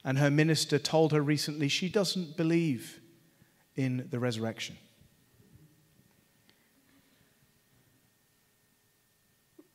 and 0.05 0.19
her 0.19 0.31
minister 0.31 0.79
told 0.79 1.13
her 1.13 1.21
recently 1.21 1.69
she 1.69 1.89
doesn't 1.89 2.37
believe 2.37 3.01
in 3.77 4.07
the 4.11 4.19
resurrection. 4.19 4.77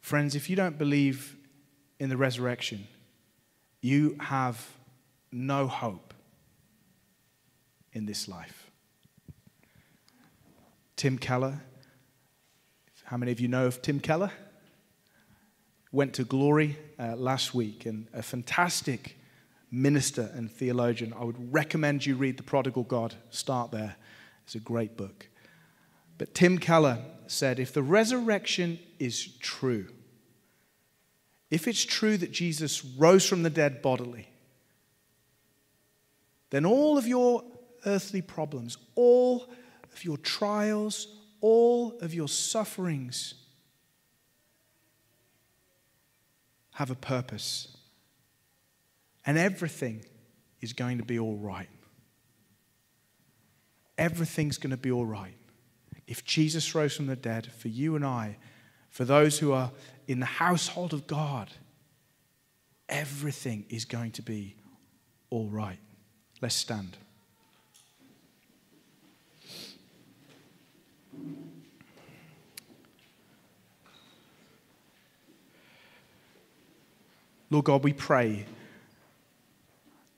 Friends, 0.02 0.36
if 0.36 0.49
you 0.49 0.56
don't 0.56 0.78
believe 0.78 1.38
in 1.99 2.10
the 2.10 2.18
resurrection, 2.18 2.88
you 3.82 4.18
have 4.20 4.68
no 5.32 5.68
hope 5.68 6.14
in 7.93 8.06
this 8.06 8.28
life. 8.28 8.70
Tim 10.95 11.18
Keller. 11.18 11.62
How 13.06 13.18
many 13.18 13.32
of 13.32 13.39
you 13.39 13.47
know 13.47 13.66
of 13.66 13.82
Tim 13.82 13.99
Keller? 13.99 14.32
Went 15.91 16.14
to 16.16 16.24
glory 16.24 16.78
uh, 16.99 17.16
last 17.16 17.54
week 17.54 17.86
and 17.86 18.08
a 18.14 18.22
fantastic 18.22 19.18
minister 19.72 20.32
and 20.34 20.52
theologian. 20.52 21.14
I 21.18 21.24
would 21.24 21.54
recommend 21.54 22.06
you 22.06 22.16
read 22.16 22.38
The 22.38 22.43
Prodigal 22.43 22.84
God. 22.84 23.16
Start 23.30 23.72
there. 23.72 23.95
It's 24.45 24.56
a 24.56 24.60
great 24.60 24.97
book. 24.97 25.28
But 26.18 26.34
Tim 26.34 26.58
Keller 26.58 26.99
said 27.32 27.59
if 27.59 27.73
the 27.73 27.84
resurrection 27.84 28.79
is 28.99 29.27
true, 29.39 29.88
if 31.49 31.67
it's 31.67 31.84
true 31.84 32.17
that 32.17 32.32
Jesus 32.32 32.86
rose 32.86 33.27
from 33.27 33.43
the 33.43 33.49
dead 33.49 33.82
bodily, 33.82 34.29
then 36.49 36.65
all 36.65 36.97
of 36.97 37.07
your 37.07 37.43
earthly 37.86 38.21
problems, 38.21 38.77
all 38.95 39.47
of 39.91 40.03
your 40.05 40.17
trials, 40.17 41.07
all 41.41 41.97
of 42.01 42.13
your 42.13 42.27
sufferings 42.27 43.34
have 46.71 46.91
a 46.91 46.95
purpose. 46.95 47.75
And 49.25 49.38
everything 49.38 50.05
is 50.61 50.73
going 50.73 50.97
to 50.97 51.05
be 51.05 51.19
all 51.19 51.36
right. 51.36 51.69
Everything's 53.97 54.57
going 54.57 54.71
to 54.71 54.77
be 54.77 54.91
all 54.91 55.05
right. 55.05 55.36
If 56.12 56.26
Jesus 56.26 56.76
rose 56.76 56.93
from 56.93 57.05
the 57.05 57.16
dead, 57.16 57.49
for 57.53 57.70
you 57.70 57.95
and 57.95 58.05
I, 58.05 58.36
for 58.89 59.05
those 59.05 59.39
who 59.39 59.53
are 59.53 59.72
in 60.09 60.20
the 60.20 60.26
household 60.26 60.91
of 60.91 61.07
God, 61.07 61.49
everything 62.89 63.64
is 63.70 63.86
going 63.86 64.12
to 64.12 64.22
be 64.22 64.57
all 65.30 65.47
right. 65.47 65.80
Let's 66.41 66.53
stand. 66.53 66.97
Lord 77.49 77.64
God, 77.64 77.86
we 77.86 77.93
pray 77.93 78.47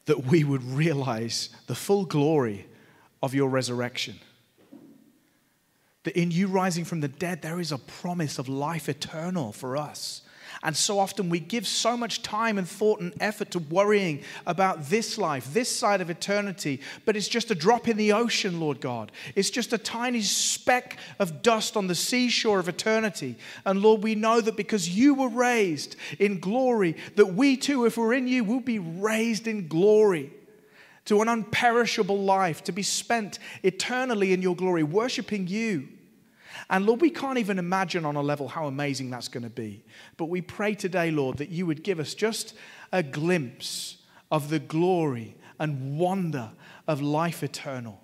that 0.06 0.26
we 0.26 0.44
would 0.44 0.64
realize 0.64 1.50
the 1.68 1.76
full 1.76 2.06
glory 2.06 2.66
of 3.22 3.36
your 3.36 3.48
resurrection. 3.48 4.16
That 6.04 6.20
in 6.20 6.32
you 6.32 6.47
rising 6.47 6.86
from 6.86 6.99
the 6.99 7.08
dead, 7.08 7.41
there 7.41 7.60
is 7.60 7.72
a 7.72 7.78
promise 7.78 8.39
of 8.39 8.49
life 8.49 8.89
eternal 8.89 9.51
for 9.54 9.78
us. 9.78 10.22
And 10.62 10.76
so 10.78 10.99
often 10.99 11.30
we 11.30 11.39
give 11.39 11.68
so 11.68 11.97
much 11.97 12.22
time 12.22 12.58
and 12.58 12.68
thought 12.68 13.01
and 13.01 13.14
effort 13.20 13.51
to 13.51 13.60
worrying 13.60 14.24
about 14.45 14.86
this 14.86 15.18
life, 15.18 15.54
this 15.54 15.70
side 15.70 15.99
of 15.99 16.10
eternity, 16.10 16.80
but 17.06 17.18
it's 17.18 17.28
just 17.28 17.51
a 17.51 17.56
drop 17.56 17.88
in 17.88 17.97
the 17.97 18.14
ocean, 18.14 18.60
Lord 18.60 18.80
God. 18.80 19.12
It's 19.36 19.49
just 19.49 19.74
a 19.74 19.78
tiny 19.78 20.22
speck 20.22 20.97
of 21.20 21.41
dust 21.41 21.76
on 21.76 21.88
the 21.88 21.95
seashore 21.95 22.60
of 22.60 22.70
eternity. 22.70 23.36
And 23.66 23.82
Lord, 23.82 24.04
we 24.04 24.16
know 24.16 24.39
that 24.39 24.56
because 24.56 24.89
you 24.89 25.16
were 25.16 25.30
raised 25.30 25.97
in 26.18 26.39
glory, 26.39 26.95
that 27.16 27.34
we 27.34 27.58
too, 27.58 27.86
if 27.86 27.97
we're 27.97 28.14
in 28.14 28.28
you, 28.28 28.45
will 28.45 28.62
be 28.62 28.80
raised 28.80 29.47
in 29.47 29.68
glory 29.68 30.32
to 31.06 31.22
an 31.22 31.28
unperishable 31.28 32.24
life, 32.24 32.64
to 32.64 32.72
be 32.72 32.84
spent 32.84 33.39
eternally 33.64 34.34
in 34.34 34.41
your 34.41 34.56
glory, 34.56 34.84
worshiping 34.84 35.47
you. 35.47 35.88
And 36.70 36.86
Lord, 36.86 37.01
we 37.01 37.10
can't 37.10 37.38
even 37.38 37.60
imagine 37.60 38.06
on 38.06 38.16
a 38.16 38.22
level 38.22 38.47
how 38.47 38.68
amazing 38.68 39.10
that's 39.10 39.28
going 39.28 39.43
to 39.43 39.49
be. 39.49 39.84
But 40.18 40.26
we 40.26 40.41
pray 40.41 40.76
today, 40.76 41.12
Lord, 41.12 41.38
that 41.38 41.49
you 41.49 41.66
would 41.66 41.84
give 41.84 41.99
us 41.99 42.14
just 42.14 42.54
a 42.91 43.04
glimpse 43.04 43.97
of 44.32 44.49
the 44.49 44.60
glory 44.60 45.36
and 45.60 45.97
wonder 45.97 46.51
of 46.88 47.01
life 47.01 47.43
eternal. 47.43 48.01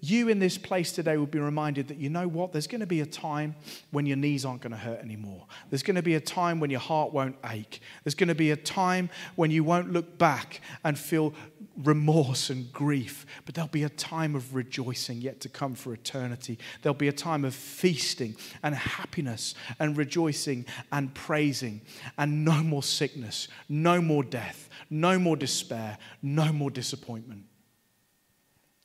You 0.00 0.28
in 0.28 0.38
this 0.38 0.56
place 0.56 0.92
today 0.92 1.16
will 1.18 1.26
be 1.26 1.38
reminded 1.38 1.88
that 1.88 1.98
you 1.98 2.08
know 2.08 2.26
what? 2.26 2.52
There's 2.52 2.66
going 2.66 2.80
to 2.80 2.86
be 2.86 3.00
a 3.00 3.06
time 3.06 3.54
when 3.90 4.06
your 4.06 4.16
knees 4.16 4.44
aren't 4.44 4.62
going 4.62 4.72
to 4.72 4.78
hurt 4.78 5.00
anymore. 5.00 5.46
There's 5.68 5.82
going 5.82 5.96
to 5.96 6.02
be 6.02 6.14
a 6.14 6.20
time 6.20 6.58
when 6.58 6.70
your 6.70 6.80
heart 6.80 7.12
won't 7.12 7.36
ache. 7.50 7.80
There's 8.04 8.14
going 8.14 8.28
to 8.28 8.34
be 8.34 8.50
a 8.50 8.56
time 8.56 9.10
when 9.36 9.50
you 9.50 9.62
won't 9.62 9.92
look 9.92 10.16
back 10.16 10.62
and 10.84 10.98
feel 10.98 11.34
remorse 11.76 12.48
and 12.50 12.72
grief. 12.72 13.26
But 13.44 13.54
there'll 13.54 13.68
be 13.68 13.84
a 13.84 13.90
time 13.90 14.34
of 14.34 14.54
rejoicing 14.54 15.20
yet 15.20 15.40
to 15.40 15.48
come 15.48 15.74
for 15.74 15.92
eternity. 15.92 16.58
There'll 16.82 16.94
be 16.94 17.08
a 17.08 17.12
time 17.12 17.44
of 17.44 17.54
feasting 17.54 18.36
and 18.62 18.74
happiness 18.74 19.54
and 19.78 19.96
rejoicing 19.96 20.64
and 20.92 21.12
praising 21.14 21.82
and 22.16 22.44
no 22.44 22.62
more 22.62 22.82
sickness, 22.82 23.48
no 23.68 24.00
more 24.00 24.24
death, 24.24 24.68
no 24.88 25.18
more 25.18 25.36
despair, 25.36 25.98
no 26.22 26.52
more 26.52 26.70
disappointment. 26.70 27.44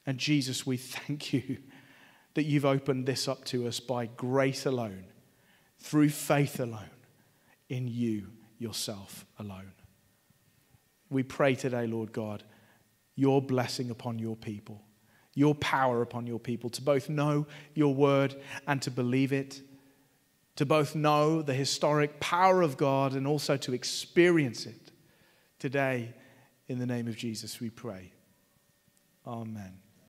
And 0.06 0.18
Jesus, 0.18 0.66
we 0.66 0.78
thank 0.78 1.34
you 1.34 1.58
that 2.36 2.43
you've 2.43 2.66
opened 2.66 3.06
this 3.06 3.28
up 3.28 3.43
to 3.45 3.68
us 3.68 3.80
by 3.80 4.06
grace 4.06 4.66
alone, 4.66 5.06
through 5.80 6.10
faith 6.10 6.60
alone, 6.60 6.89
in 7.70 7.88
you 7.88 8.28
yourself 8.60 9.26
alone. 9.39 9.72
We 11.10 11.24
pray 11.24 11.56
today, 11.56 11.88
Lord 11.88 12.12
God, 12.12 12.43
your 13.16 13.41
blessing 13.41 13.89
upon 13.89 14.20
your 14.20 14.36
people, 14.36 14.82
your 15.34 15.56
power 15.56 16.01
upon 16.01 16.28
your 16.28 16.39
people 16.39 16.70
to 16.72 16.82
both 16.82 17.10
know 17.10 17.47
your 17.74 17.93
word 17.93 18.36
and 18.68 18.82
to 18.82 18.91
believe 18.91 19.32
it, 19.32 19.62
to 20.58 20.66
both 20.66 20.95
know 20.95 21.41
the 21.41 21.53
historic 21.53 22.20
power 22.20 22.62
of 22.62 22.78
God 22.78 23.14
and 23.14 23.26
also 23.26 23.58
to 23.58 23.74
experience 23.74 24.66
it. 24.66 24.91
Today, 25.60 26.14
in 26.68 26.80
the 26.80 26.86
name 26.86 27.08
of 27.08 27.16
Jesus, 27.16 27.60
we 27.60 27.70
pray. 27.70 28.12
Amen. 29.26 29.85